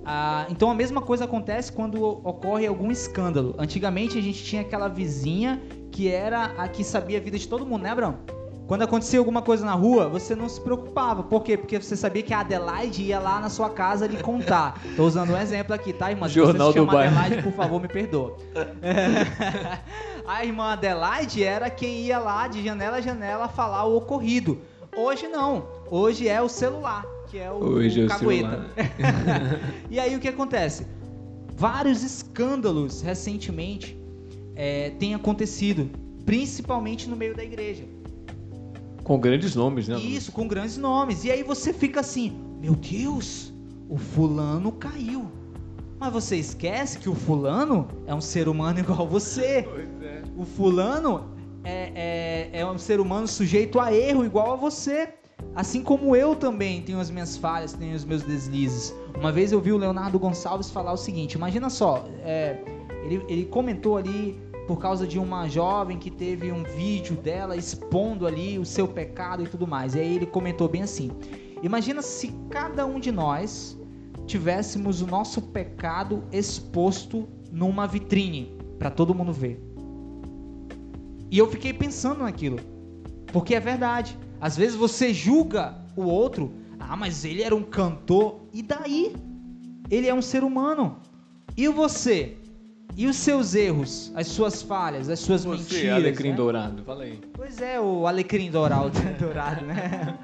Ah, 0.04 0.48
então 0.50 0.72
a 0.72 0.74
mesma 0.74 1.00
coisa 1.00 1.26
acontece 1.26 1.72
quando 1.72 2.04
ocorre 2.04 2.66
algum 2.66 2.90
escândalo. 2.90 3.54
Antigamente 3.60 4.18
a 4.18 4.22
gente 4.22 4.44
tinha 4.44 4.64
aquela 4.64 4.88
vizinha 4.88 5.62
que 5.92 6.10
era 6.10 6.46
a 6.58 6.68
que 6.68 6.84
sabia 6.84 7.20
a 7.20 7.22
vida 7.22 7.38
de 7.38 7.48
todo 7.48 7.68
mundo, 7.68 7.84
né, 7.84 7.92
Abrão? 7.92 8.18
Quando 8.68 8.84
acontecia 8.84 9.20
alguma 9.20 9.42
coisa 9.42 9.66
na 9.66 9.74
rua, 9.74 10.08
você 10.08 10.36
não 10.36 10.48
se 10.48 10.60
preocupava. 10.60 11.24
Por 11.24 11.44
quê? 11.44 11.58
Porque 11.58 11.82
você 11.82 11.98
sabia 11.98 12.24
que 12.24 12.34
a 12.34 12.40
Adelaide 12.40 13.04
ia 13.04 13.20
lá 13.20 13.40
na 13.40 13.50
sua 13.50 13.70
casa 13.70 14.08
lhe 14.08 14.18
contar. 14.18 14.82
Tô 14.96 15.06
usando 15.06 15.32
um 15.32 15.38
exemplo 15.38 15.74
aqui, 15.74 15.92
tá, 15.92 16.10
irmã? 16.10 16.28
Se 16.28 16.36
Jornal 16.36 16.72
você 16.72 16.80
se 16.80 16.86
chama 16.86 17.04
Adelaide, 17.04 17.44
por 17.44 17.52
favor, 17.52 17.82
me 17.82 17.88
perdoa. 17.90 18.38
a 20.26 20.46
irmã 20.46 20.72
Adelaide 20.72 21.44
era 21.44 21.70
quem 21.70 22.02
ia 22.02 22.20
lá 22.20 22.48
de 22.48 22.64
janela 22.64 22.98
a 22.98 23.02
janela 23.02 23.48
falar 23.50 23.86
o 23.86 23.98
ocorrido. 23.98 24.62
Hoje 24.96 25.28
não. 25.28 25.68
Hoje 25.90 26.28
é 26.28 26.42
o 26.42 26.48
celular, 26.48 27.06
que 27.30 27.38
é 27.38 27.52
o, 27.52 27.56
Hoje 27.56 28.02
o 28.02 28.06
é 28.06 28.08
cagueta. 28.08 28.66
e 29.92 30.00
aí 30.00 30.16
o 30.16 30.20
que 30.20 30.28
acontece? 30.30 30.88
Vários 31.56 32.02
escândalos 32.04 33.02
recentemente 33.02 33.98
é, 34.56 34.92
têm 34.92 35.14
acontecido, 35.14 35.90
principalmente 36.26 37.10
no 37.10 37.16
meio 37.16 37.36
da 37.36 37.44
igreja. 37.44 37.84
Com 39.04 39.20
grandes 39.20 39.56
nomes, 39.56 39.88
né? 39.88 40.00
Isso, 40.00 40.32
com 40.32 40.48
grandes 40.48 40.78
nomes. 40.78 41.24
E 41.24 41.32
aí 41.32 41.44
você 41.44 41.74
fica 41.74 42.00
assim, 42.00 42.34
meu 42.62 42.76
Deus, 42.76 43.54
o 43.90 43.98
fulano 43.98 44.72
caiu. 44.72 45.30
Mas 46.00 46.12
você 46.12 46.38
esquece 46.38 47.00
que 47.00 47.10
o 47.10 47.16
fulano 47.16 47.88
é 48.08 48.14
um 48.14 48.22
ser 48.22 48.48
humano 48.48 48.80
igual 48.82 49.08
você. 49.08 49.64
Pois 49.64 50.02
é. 50.02 50.24
O 50.38 50.46
fulano 50.46 51.30
é, 51.64 52.50
é, 52.54 52.60
é 52.62 52.66
um 52.66 52.78
ser 52.78 53.00
humano 53.00 53.28
sujeito 53.28 53.80
a 53.80 53.94
erro 53.94 54.26
igual 54.26 54.54
a 54.54 54.56
você. 54.56 55.10
Assim 55.56 55.84
como 55.84 56.16
eu 56.16 56.36
também 56.36 56.82
tenho 56.82 57.00
as 57.00 57.12
minhas 57.12 57.38
falhas, 57.38 57.74
tenho 57.74 57.96
os 57.96 58.06
meus 58.06 58.24
deslizes. 58.24 58.94
Uma 59.18 59.32
vez 59.32 59.52
eu 59.52 59.62
vi 59.62 59.72
o 59.72 59.78
Leonardo 59.78 60.18
Gonçalves 60.18 60.70
falar 60.70 60.94
o 60.94 60.98
seguinte: 60.98 61.34
imagina 61.34 61.70
só, 61.70 62.06
é, 62.24 62.58
ele, 63.04 63.24
ele 63.28 63.46
comentou 63.46 63.98
ali 63.98 64.40
por 64.68 64.80
causa 64.80 65.06
de 65.06 65.20
uma 65.20 65.48
jovem 65.48 65.98
que 65.98 66.10
teve 66.10 66.52
um 66.52 66.64
vídeo 66.64 67.16
dela 67.16 67.56
expondo 67.56 68.26
ali 68.26 68.58
o 68.58 68.66
seu 68.66 68.88
pecado 68.88 69.44
e 69.44 69.48
tudo 69.48 69.68
mais. 69.68 69.96
E 69.96 70.00
aí 70.00 70.16
ele 70.16 70.26
comentou 70.26 70.70
bem 70.70 70.84
assim: 70.84 71.12
Imagina 71.62 72.02
se 72.02 72.30
cada 72.50 72.86
um 72.86 73.00
de 73.00 73.12
nós 73.12 73.78
tivéssemos 74.26 75.02
o 75.02 75.08
nosso 75.08 75.42
pecado 75.42 76.24
exposto 76.32 77.28
numa 77.52 77.88
vitrine 77.88 78.56
para 78.80 78.90
todo 78.90 79.14
mundo 79.14 79.34
ver. 79.34 79.62
E 81.30 81.38
eu 81.38 81.50
fiquei 81.50 81.74
pensando 81.74 82.24
naquilo, 82.24 82.60
porque 83.32 83.56
é 83.56 83.60
verdade. 83.60 84.18
Às 84.40 84.58
vezes 84.58 84.76
você 84.76 85.14
julga 85.14 85.78
o 85.96 86.04
outro, 86.04 86.54
ah, 86.80 86.96
mas 86.96 87.24
ele 87.24 87.42
era 87.42 87.56
um 87.56 87.64
cantor, 87.64 88.42
e 88.52 88.62
daí? 88.62 89.16
Ele 89.90 90.08
é 90.08 90.14
um 90.14 90.22
ser 90.22 90.44
humano. 90.44 90.98
E 91.56 91.68
você? 91.70 92.38
E 92.96 93.08
os 93.08 93.16
seus 93.16 93.56
erros, 93.56 94.12
as 94.16 94.28
suas 94.28 94.62
falhas, 94.62 95.10
as 95.10 95.20
suas 95.20 95.44
Você, 95.44 95.74
mentiras? 95.76 95.96
alecrim 95.96 96.30
né? 96.30 96.36
dourado, 96.36 96.84
fala 96.84 97.04
aí. 97.04 97.20
Pois 97.34 97.60
é, 97.60 97.80
o 97.80 98.06
alecrim 98.06 98.52
dourado, 98.52 98.92
dourado 99.20 99.66
né? 99.66 100.18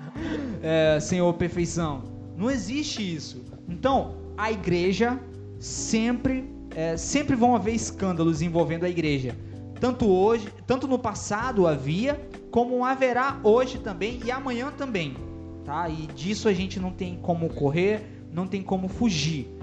É, 0.62 1.00
Senhor 1.00 1.34
Perfeição. 1.34 2.04
Não 2.38 2.50
existe 2.50 3.02
isso. 3.02 3.44
Então, 3.68 4.16
a 4.38 4.52
igreja 4.52 5.20
sempre, 5.58 6.48
é, 6.76 6.96
sempre 6.96 7.36
vão 7.36 7.56
haver 7.56 7.74
escândalos 7.74 8.42
envolvendo 8.42 8.86
a 8.86 8.90
igreja. 8.90 9.36
Tanto 9.80 10.08
hoje, 10.08 10.48
tanto 10.68 10.88
no 10.88 11.00
passado 11.00 11.66
havia, 11.66 12.20
como 12.52 12.86
haverá 12.86 13.40
hoje 13.44 13.80
também 13.80 14.20
e 14.24 14.30
amanhã 14.30 14.72
também, 14.78 15.16
tá? 15.66 15.90
E 15.90 16.06
disso 16.08 16.48
a 16.48 16.54
gente 16.54 16.80
não 16.80 16.92
tem 16.92 17.18
como 17.18 17.50
correr, 17.50 18.02
não 18.32 18.46
tem 18.46 18.62
como 18.62 18.88
fugir 18.88 19.59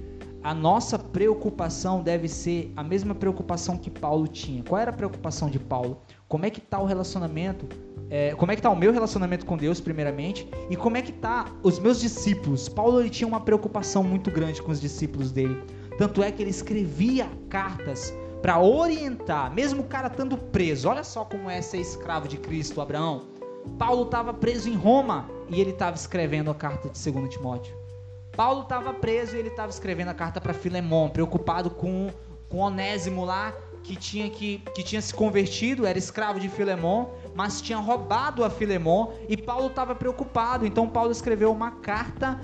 a 0.47 0.55
nossa 0.55 0.97
preocupação 0.97 2.05
deve 2.05 2.29
ser 2.29 2.73
a 2.77 2.85
mesma 2.85 3.17
preocupação 3.17 3.77
que 3.77 3.91
Paulo 3.91 4.29
tinha. 4.29 4.63
Qual 4.63 4.81
era 4.81 4.93
a 4.93 4.95
preocupação 4.95 5.51
de 5.51 5.59
Paulo? 5.59 6.01
Como 6.29 6.47
é 6.47 6.51
que 6.51 6.61
está 6.61 6.79
o 6.79 6.85
relacionamento? 6.85 7.67
É, 8.09 8.33
como 8.37 8.53
é 8.53 8.55
que 8.55 8.61
está 8.61 8.71
o 8.71 8.77
meu 8.77 8.93
relacionamento 8.93 9.45
com 9.45 9.57
Deus, 9.57 9.81
primeiramente? 9.81 10.49
E 10.71 10.77
como 10.77 10.99
é 10.99 11.03
que 11.03 11.11
tá 11.11 11.47
os 11.65 11.81
meus 11.81 12.01
discípulos? 12.01 12.69
Paulo 12.69 13.01
ele 13.01 13.11
tinha 13.11 13.27
uma 13.27 13.41
preocupação 13.41 14.05
muito 14.05 14.31
grande 14.31 14.63
com 14.63 14.71
os 14.71 14.81
discípulos 14.81 15.33
dele. 15.33 15.61
Tanto 15.99 16.23
é 16.23 16.31
que 16.31 16.45
ele 16.45 16.51
escrevia 16.51 17.29
cartas 17.49 18.15
para 18.41 18.61
orientar, 18.61 19.53
mesmo 19.53 19.81
o 19.81 19.87
cara 19.89 20.07
estando 20.07 20.39
preso. 20.39 20.89
Olha 20.89 21.03
só 21.03 21.25
como 21.25 21.51
é 21.51 21.61
ser 21.61 21.79
escravo 21.79 22.29
de 22.29 22.37
Cristo, 22.37 22.81
Abraão. 22.81 23.25
Paulo 23.77 24.05
estava 24.05 24.33
preso 24.33 24.69
em 24.69 24.77
Roma 24.77 25.29
e 25.49 25.61
ele 25.61 25.71
estava 25.71 25.97
escrevendo 25.97 26.53
a 26.53 26.55
carta 26.55 26.89
de 26.89 27.11
2 27.11 27.31
Timóteo. 27.31 27.76
Paulo 28.37 28.63
estava 28.63 28.93
preso 28.93 29.35
e 29.35 29.39
ele 29.39 29.49
estava 29.49 29.71
escrevendo 29.71 30.09
a 30.09 30.15
carta 30.15 30.41
para 30.41 30.53
Filemon, 30.53 31.09
preocupado 31.09 31.71
com, 31.71 32.11
com 32.51 32.59
Onésimo 32.59 33.25
lá, 33.25 33.55
que 33.83 33.97
tinha, 33.97 34.29
que, 34.29 34.59
que 34.75 34.83
tinha 34.83 35.01
se 35.01 35.15
convertido, 35.15 35.87
era 35.87 35.99
escravo 35.99 36.39
de 36.39 36.49
Filemon, 36.49 37.07
mas 37.35 37.63
tinha 37.63 37.79
roubado 37.79 38.45
a 38.45 38.51
Filemon, 38.51 39.13
e 39.29 39.37
Paulo 39.37 39.69
estava 39.69 39.95
preocupado. 39.95 40.67
Então 40.67 40.87
Paulo 40.89 41.11
escreveu 41.11 41.51
uma 41.51 41.71
carta 41.71 42.39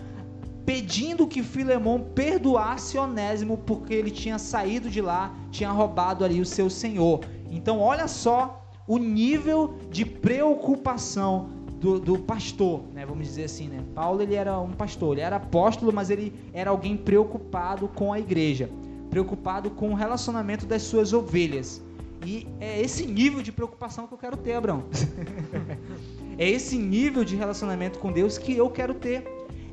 pedindo 0.64 1.26
que 1.26 1.42
Filemon 1.42 2.00
perdoasse 2.14 2.96
Onésimo 2.96 3.58
porque 3.58 3.92
ele 3.92 4.10
tinha 4.10 4.38
saído 4.38 4.88
de 4.88 5.02
lá, 5.02 5.34
tinha 5.50 5.70
roubado 5.70 6.24
ali 6.24 6.40
o 6.40 6.46
seu 6.46 6.70
senhor. 6.70 7.20
Então 7.50 7.80
olha 7.80 8.08
só 8.08 8.64
o 8.86 8.96
nível 8.96 9.76
de 9.90 10.06
preocupação 10.06 11.61
do, 11.82 11.98
do, 11.98 12.16
pastor, 12.16 12.80
né? 12.94 13.04
Vamos 13.04 13.26
dizer 13.26 13.44
assim, 13.44 13.66
né? 13.66 13.82
Paulo 13.92 14.22
ele 14.22 14.36
era 14.36 14.58
um 14.60 14.70
pastor, 14.70 15.14
ele 15.14 15.20
era 15.20 15.34
apóstolo, 15.36 15.92
mas 15.92 16.10
ele 16.10 16.32
era 16.52 16.70
alguém 16.70 16.96
preocupado 16.96 17.88
com 17.88 18.12
a 18.12 18.20
igreja, 18.20 18.70
preocupado 19.10 19.68
com 19.68 19.90
o 19.90 19.94
relacionamento 19.94 20.64
das 20.64 20.82
suas 20.82 21.12
ovelhas. 21.12 21.82
E 22.24 22.46
é 22.60 22.80
esse 22.80 23.04
nível 23.04 23.42
de 23.42 23.50
preocupação 23.50 24.06
que 24.06 24.14
eu 24.14 24.18
quero 24.18 24.36
ter, 24.36 24.52
Abraão. 24.52 24.84
é 26.38 26.48
esse 26.48 26.78
nível 26.78 27.24
de 27.24 27.34
relacionamento 27.34 27.98
com 27.98 28.12
Deus 28.12 28.38
que 28.38 28.56
eu 28.56 28.70
quero 28.70 28.94
ter. 28.94 29.24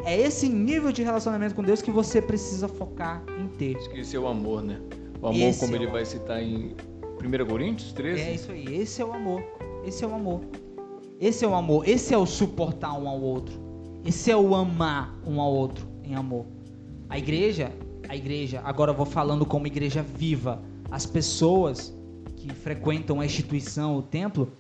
É 0.04 0.20
esse 0.20 0.50
nível 0.50 0.92
de 0.92 1.04
relacionamento 1.04 1.54
com 1.54 1.62
Deus 1.62 1.80
que 1.80 1.92
você 1.92 2.20
precisa 2.20 2.68
focar 2.68 3.24
em 3.40 3.48
ter. 3.50 3.78
Esse 3.94 4.16
é 4.16 4.20
o 4.20 4.28
amor, 4.28 4.64
né? 4.64 4.82
O 5.22 5.28
amor, 5.28 5.40
esse 5.40 5.60
como 5.60 5.74
é 5.74 5.76
ele 5.76 5.88
vai 5.88 6.04
citar 6.04 6.42
em 6.42 6.76
1 7.24 7.46
Coríntios 7.48 7.94
13. 7.94 8.20
É 8.20 8.34
isso 8.34 8.52
aí, 8.52 8.82
esse 8.82 9.00
é 9.00 9.06
o 9.06 9.14
amor. 9.14 9.44
Esse 9.86 10.04
é 10.04 10.08
o 10.08 10.16
amor. 10.16 10.42
Esse 11.20 11.44
é 11.44 11.48
o 11.48 11.54
amor, 11.54 11.86
esse 11.86 12.14
é 12.14 12.18
o 12.18 12.26
suportar 12.26 12.94
um 12.94 13.10
ao 13.10 13.20
outro. 13.20 13.60
Esse 14.06 14.32
é 14.32 14.38
o 14.38 14.56
amar 14.56 15.14
um 15.28 15.42
ao 15.42 15.52
outro 15.52 15.86
em 16.02 16.16
amor. 16.16 16.46
A 17.10 17.18
igreja, 17.18 17.74
a 18.08 18.16
igreja, 18.16 18.62
agora 18.64 18.92
eu 18.92 18.96
vou 18.96 19.06
falando 19.06 19.46
como 19.46 19.68
igreja 19.68 20.02
viva. 20.02 20.62
As 20.90 21.06
pessoas 21.06 21.94
que 22.38 22.54
frequentam 22.54 23.20
a 23.20 23.26
instituição, 23.26 23.98
o 23.98 24.02
templo, 24.02 24.54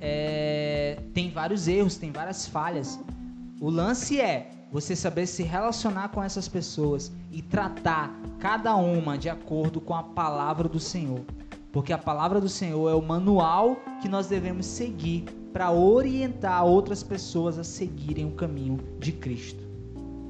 é, 0.00 0.98
tem 1.12 1.30
vários 1.30 1.68
erros, 1.68 1.96
tem 1.96 2.10
várias 2.10 2.46
falhas. 2.46 2.98
O 3.60 3.68
lance 3.68 4.18
é 4.18 4.48
você 4.72 4.96
saber 4.96 5.26
se 5.26 5.42
relacionar 5.42 6.08
com 6.08 6.22
essas 6.22 6.48
pessoas 6.48 7.12
e 7.30 7.42
tratar 7.42 8.18
cada 8.38 8.74
uma 8.76 9.18
de 9.18 9.28
acordo 9.28 9.78
com 9.78 9.94
a 9.94 10.02
palavra 10.02 10.70
do 10.70 10.80
Senhor. 10.80 11.20
Porque 11.70 11.92
a 11.92 11.98
palavra 11.98 12.40
do 12.40 12.48
Senhor 12.48 12.88
é 12.90 12.94
o 12.94 13.02
manual 13.02 13.76
que 14.00 14.08
nós 14.08 14.26
devemos 14.26 14.64
seguir 14.64 15.41
para 15.52 15.70
orientar 15.70 16.64
outras 16.64 17.02
pessoas 17.02 17.58
a 17.58 17.64
seguirem 17.64 18.26
o 18.26 18.32
caminho 18.32 18.78
de 18.98 19.12
Cristo. 19.12 19.62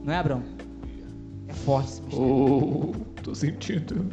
Não 0.04 0.12
é, 0.12 0.16
Abraão? 0.16 0.42
É 1.46 1.52
forte 1.52 1.90
esse 1.90 2.02
Oh, 2.12 2.92
tô 3.22 3.34
sentindo. 3.34 4.06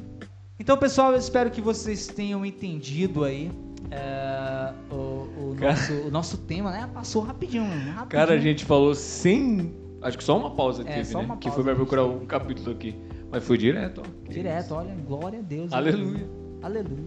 Então, 0.59 0.77
pessoal, 0.77 1.13
eu 1.13 1.17
espero 1.17 1.49
que 1.49 1.61
vocês 1.61 2.07
tenham 2.07 2.45
entendido 2.45 3.23
aí 3.23 3.49
é, 3.91 4.73
o, 4.91 4.95
o, 4.95 5.55
nosso, 5.59 5.93
o, 5.93 6.11
nosso, 6.11 6.37
tema, 6.37 6.71
né? 6.71 6.89
Passou 6.93 7.23
rapidinho, 7.23 7.63
rapidinho, 7.63 8.07
Cara, 8.07 8.33
a 8.33 8.37
gente 8.37 8.65
falou 8.65 8.93
sem. 8.93 9.73
Acho 10.01 10.17
que 10.17 10.23
só 10.23 10.37
uma 10.37 10.51
pausa 10.51 10.83
aqui, 10.83 10.91
é, 10.91 10.97
né? 10.97 11.11
Pausa 11.11 11.37
que 11.37 11.49
foi 11.49 11.63
pra 11.63 11.75
procurar 11.75 12.05
um 12.05 12.25
capítulo 12.25 12.71
aqui. 12.71 12.95
Mas 13.31 13.43
foi 13.43 13.57
direto, 13.57 14.01
ó. 14.01 14.29
Direto, 14.29 14.73
olha, 14.73 14.95
glória 15.07 15.39
a 15.39 15.41
Deus. 15.41 15.71
Aleluia. 15.71 16.29
Aleluia. 16.61 17.05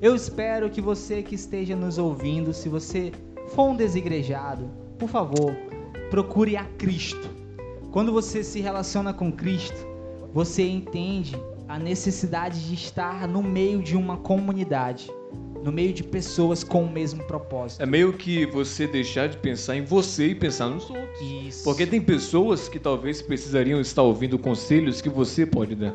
Eu 0.00 0.14
espero 0.14 0.70
que 0.70 0.80
você 0.80 1.22
que 1.22 1.34
esteja 1.34 1.74
nos 1.74 1.98
ouvindo, 1.98 2.52
se 2.52 2.68
você 2.68 3.12
for 3.48 3.70
um 3.70 3.76
desigrejado, 3.76 4.70
por 4.98 5.08
favor, 5.08 5.54
procure 6.10 6.56
a 6.56 6.64
Cristo. 6.64 7.28
Quando 7.90 8.12
você 8.12 8.44
se 8.44 8.60
relaciona 8.60 9.12
com 9.12 9.32
Cristo, 9.32 9.86
você 10.32 10.62
entende 10.62 11.36
a 11.66 11.78
necessidade 11.78 12.66
de 12.66 12.74
estar 12.74 13.26
no 13.26 13.42
meio 13.42 13.82
de 13.82 13.96
uma 13.96 14.16
comunidade, 14.16 15.10
no 15.62 15.72
meio 15.72 15.92
de 15.92 16.02
pessoas 16.02 16.62
com 16.62 16.84
o 16.84 16.90
mesmo 16.90 17.22
propósito. 17.24 17.82
É 17.82 17.86
meio 17.86 18.12
que 18.12 18.46
você 18.46 18.86
deixar 18.86 19.28
de 19.28 19.36
pensar 19.36 19.76
em 19.76 19.84
você 19.84 20.28
e 20.28 20.34
pensar 20.34 20.68
nos 20.68 20.88
outros. 20.88 21.20
Isso. 21.46 21.64
Porque 21.64 21.86
tem 21.86 22.00
pessoas 22.00 22.68
que 22.68 22.78
talvez 22.78 23.20
precisariam 23.20 23.80
estar 23.80 24.02
ouvindo 24.02 24.38
conselhos 24.38 25.00
que 25.00 25.08
você 25.08 25.44
pode 25.44 25.74
dar. 25.74 25.94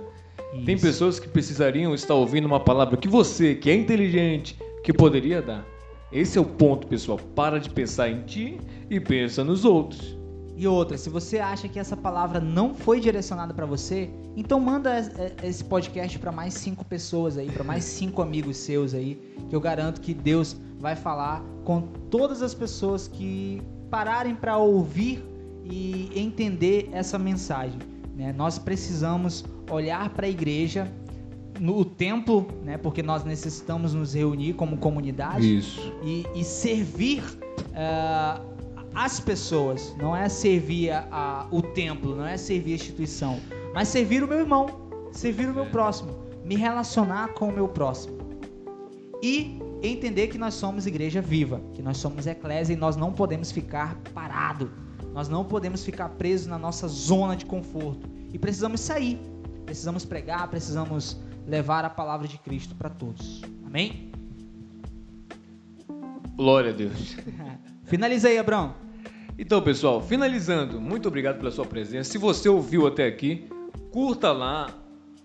Isso. 0.54 0.66
Tem 0.66 0.78
pessoas 0.78 1.20
que 1.20 1.28
precisariam 1.28 1.94
estar 1.96 2.14
ouvindo 2.14 2.46
uma 2.46 2.60
palavra 2.60 2.98
que 2.98 3.08
você, 3.08 3.56
que 3.56 3.70
é 3.70 3.76
inteligente, 3.76 4.58
que 4.84 4.94
poderia 4.94 5.42
dar. 5.42 5.73
Esse 6.14 6.38
é 6.38 6.42
o 6.42 6.46
ponto, 6.46 6.86
pessoal. 6.86 7.20
Para 7.34 7.60
de 7.60 7.72
pensar 7.72 8.08
em 8.08 8.22
ti 8.22 8.62
e 8.88 9.00
pensa 9.00 9.44
nos 9.44 9.66
outros. 9.66 10.16
E 10.56 10.68
outra, 10.68 10.96
se 10.96 11.10
você 11.10 11.40
acha 11.40 11.68
que 11.68 11.80
essa 11.80 11.98
palavra 11.98 12.40
não 12.40 12.76
foi 12.76 13.00
direcionada 13.00 13.52
para 13.52 13.66
você, 13.66 14.12
então 14.38 14.60
manda 14.60 14.94
esse 15.42 15.64
podcast 15.64 16.20
para 16.20 16.32
mais 16.32 16.54
cinco 16.54 16.86
pessoas 16.86 17.36
aí, 17.36 17.50
para 17.50 17.64
mais 17.64 17.84
cinco 17.84 18.22
amigos 18.22 18.58
seus 18.58 18.94
aí, 18.94 19.20
que 19.50 19.56
eu 19.56 19.60
garanto 19.60 20.00
que 20.00 20.14
Deus 20.14 20.56
vai 20.80 20.96
falar 20.96 21.44
com 21.64 21.82
todas 22.12 22.44
as 22.44 22.54
pessoas 22.54 23.08
que 23.08 23.64
pararem 23.90 24.36
para 24.36 24.56
ouvir 24.58 25.26
e 25.66 26.12
entender 26.14 26.90
essa 26.92 27.18
mensagem. 27.18 27.80
Né? 28.16 28.32
Nós 28.32 28.60
precisamos 28.60 29.44
olhar 29.72 30.10
para 30.10 30.28
a 30.28 30.30
igreja 30.30 30.88
no 31.64 31.86
templo, 31.86 32.46
né? 32.62 32.78
Porque 32.78 33.02
nós 33.02 33.24
necessitamos 33.24 33.94
nos 33.94 34.14
reunir 34.14 34.52
como 34.52 34.76
comunidade 34.76 35.60
Isso. 35.60 35.94
E, 36.04 36.26
e 36.36 36.44
servir 36.44 37.24
uh, 37.24 38.44
as 38.94 39.22
pessoas. 39.22 39.96
Não 39.98 40.14
é 40.14 40.28
servir 40.28 40.90
a, 40.90 41.08
a, 41.10 41.48
o 41.50 41.62
templo, 41.62 42.18
não 42.18 42.26
é 42.26 42.36
servir 42.36 42.74
a 42.74 42.76
instituição, 42.76 43.40
mas 43.74 43.88
servir 43.88 44.22
o 44.26 44.28
meu 44.28 44.40
irmão, 44.40 44.68
servir 45.14 45.48
o 45.48 45.54
meu 45.54 45.66
próximo, 45.68 46.12
me 46.44 46.58
relacionar 46.58 47.30
com 47.30 47.48
o 47.48 47.54
meu 47.54 47.70
próximo 47.70 48.18
e 49.24 49.58
entender 49.82 50.28
que 50.28 50.38
nós 50.38 50.56
somos 50.56 50.86
igreja 50.86 51.22
viva, 51.22 51.62
que 51.72 51.82
nós 51.82 51.96
somos 51.96 52.28
eclésia 52.28 52.74
e 52.74 52.76
nós 52.76 52.98
não 52.98 53.14
podemos 53.14 53.54
ficar 53.54 53.96
parado. 54.14 54.70
Nós 55.14 55.30
não 55.30 55.46
podemos 55.46 55.86
ficar 55.86 56.10
presos 56.10 56.46
na 56.46 56.58
nossa 56.58 56.90
zona 56.90 57.38
de 57.38 57.46
conforto 57.46 58.10
e 58.34 58.38
precisamos 58.38 58.82
sair. 58.82 59.18
Precisamos 59.66 60.04
pregar, 60.04 60.50
precisamos 60.50 61.22
levar 61.46 61.86
a 61.86 61.90
palavra 61.90 62.28
de 62.28 62.38
Cristo 62.38 62.76
para 62.76 62.90
todos. 62.90 63.42
Amém? 63.66 64.12
Glória 66.36 66.72
a 66.72 66.74
Deus. 66.74 67.16
Finaliza 67.86 68.28
aí, 68.30 68.38
Abraão. 68.38 68.76
Então, 69.38 69.62
pessoal, 69.62 70.02
finalizando, 70.02 70.80
muito 70.80 71.08
obrigado 71.08 71.38
pela 71.38 71.52
sua 71.52 71.66
presença. 71.66 72.12
Se 72.12 72.18
você 72.18 72.48
ouviu 72.48 72.86
até 72.88 73.08
aqui, 73.08 73.48
curta 73.92 74.32
lá 74.32 74.84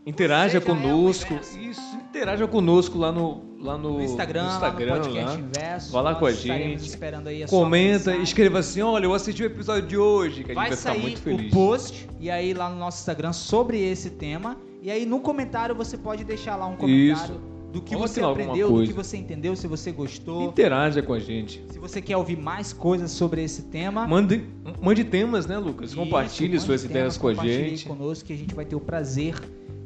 Interaja 0.08 0.56
é 0.56 0.58
o 0.58 0.62
conosco. 0.62 1.34
inverso. 1.34 1.58
Isso, 1.58 1.96
interaja 1.96 2.48
conosco 2.48 2.96
lá 2.96 3.12
no, 3.12 3.42
lá 3.60 3.76
no, 3.76 3.98
No 3.98 4.02
Instagram, 4.02 4.44
no 4.44 4.52
Instagram, 4.52 4.90
lá 4.90 4.96
no 4.96 5.04
podcast 5.04 5.36
lá. 5.36 5.38
Inverso. 5.38 5.92
Vai 5.92 6.02
lá 6.02 6.14
com 6.14 6.24
a 6.24 6.32
gente. 6.32 6.98
a 7.44 7.48
Comenta, 7.48 8.16
escreva 8.16 8.60
assim, 8.60 8.80
olha, 8.80 9.04
eu 9.04 9.12
assisti 9.12 9.42
o 9.42 9.46
episódio 9.46 9.86
de 9.86 9.98
hoje, 9.98 10.44
que 10.44 10.52
a 10.52 10.54
gente 10.54 10.54
vai, 10.54 10.68
Vai 10.70 10.78
ficar 10.78 10.92
sair 10.92 11.02
muito 11.02 11.18
o 11.18 11.20
feliz. 11.20 11.52
post 11.52 12.08
e 12.18 12.30
aí 12.30 12.54
lá 12.54 12.70
no 12.70 12.76
nosso 12.76 13.00
Instagram 13.00 13.34
sobre 13.34 13.78
esse 13.86 14.08
tema. 14.08 14.56
E 14.82 14.90
aí 14.90 15.04
no 15.04 15.20
comentário 15.20 15.74
você 15.74 15.96
pode 15.96 16.24
deixar 16.24 16.56
lá 16.56 16.66
um 16.66 16.76
comentário 16.76 17.40
do 17.72 17.82
que 17.82 17.94
você 17.96 18.22
aprendeu, 18.22 18.70
do 18.70 18.86
que 18.86 18.92
você 18.92 19.16
entendeu, 19.16 19.54
se 19.54 19.66
você 19.66 19.92
gostou. 19.92 20.44
Interaja 20.44 21.02
com 21.02 21.12
a 21.12 21.18
gente. 21.18 21.62
Se 21.70 21.78
você 21.78 22.00
quer 22.00 22.16
ouvir 22.16 22.36
mais 22.36 22.72
coisas 22.72 23.10
sobre 23.10 23.42
esse 23.42 23.62
tema. 23.62 24.06
Mande, 24.06 24.44
mande 24.80 25.04
temas, 25.04 25.46
né, 25.46 25.58
Lucas? 25.58 25.94
Compartilhe 25.94 26.56
Isso, 26.56 26.66
suas 26.66 26.82
mande 26.82 26.92
ideias 26.92 27.18
com 27.18 27.28
a 27.28 27.30
compartilhe 27.30 27.68
gente. 27.70 27.86
conosco 27.86 28.24
que 28.24 28.32
a 28.32 28.36
gente 28.36 28.54
vai 28.54 28.64
ter 28.64 28.76
o 28.76 28.80
prazer 28.80 29.34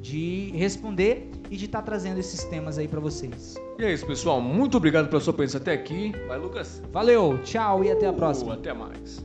de 0.01 0.51
responder 0.55 1.31
e 1.51 1.57
de 1.57 1.67
estar 1.67 1.83
trazendo 1.83 2.19
esses 2.19 2.45
temas 2.45 2.77
aí 2.77 2.89
pra 2.89 3.01
vocês. 3.01 3.57
E 3.79 3.85
é 3.85 3.93
isso, 3.93 4.07
pessoal. 4.07 4.41
Muito 4.41 4.77
obrigado 4.77 5.09
pela 5.09 5.21
sua 5.21 5.33
presença 5.33 5.59
até 5.59 5.73
aqui. 5.73 6.13
Vai, 6.27 6.39
Lucas. 6.39 6.83
Valeu, 6.93 7.39
tchau 7.43 7.85
e 7.85 7.91
até 7.91 8.07
a 8.07 8.13
próxima. 8.13 8.55
Até 8.55 8.73
mais. 8.73 9.25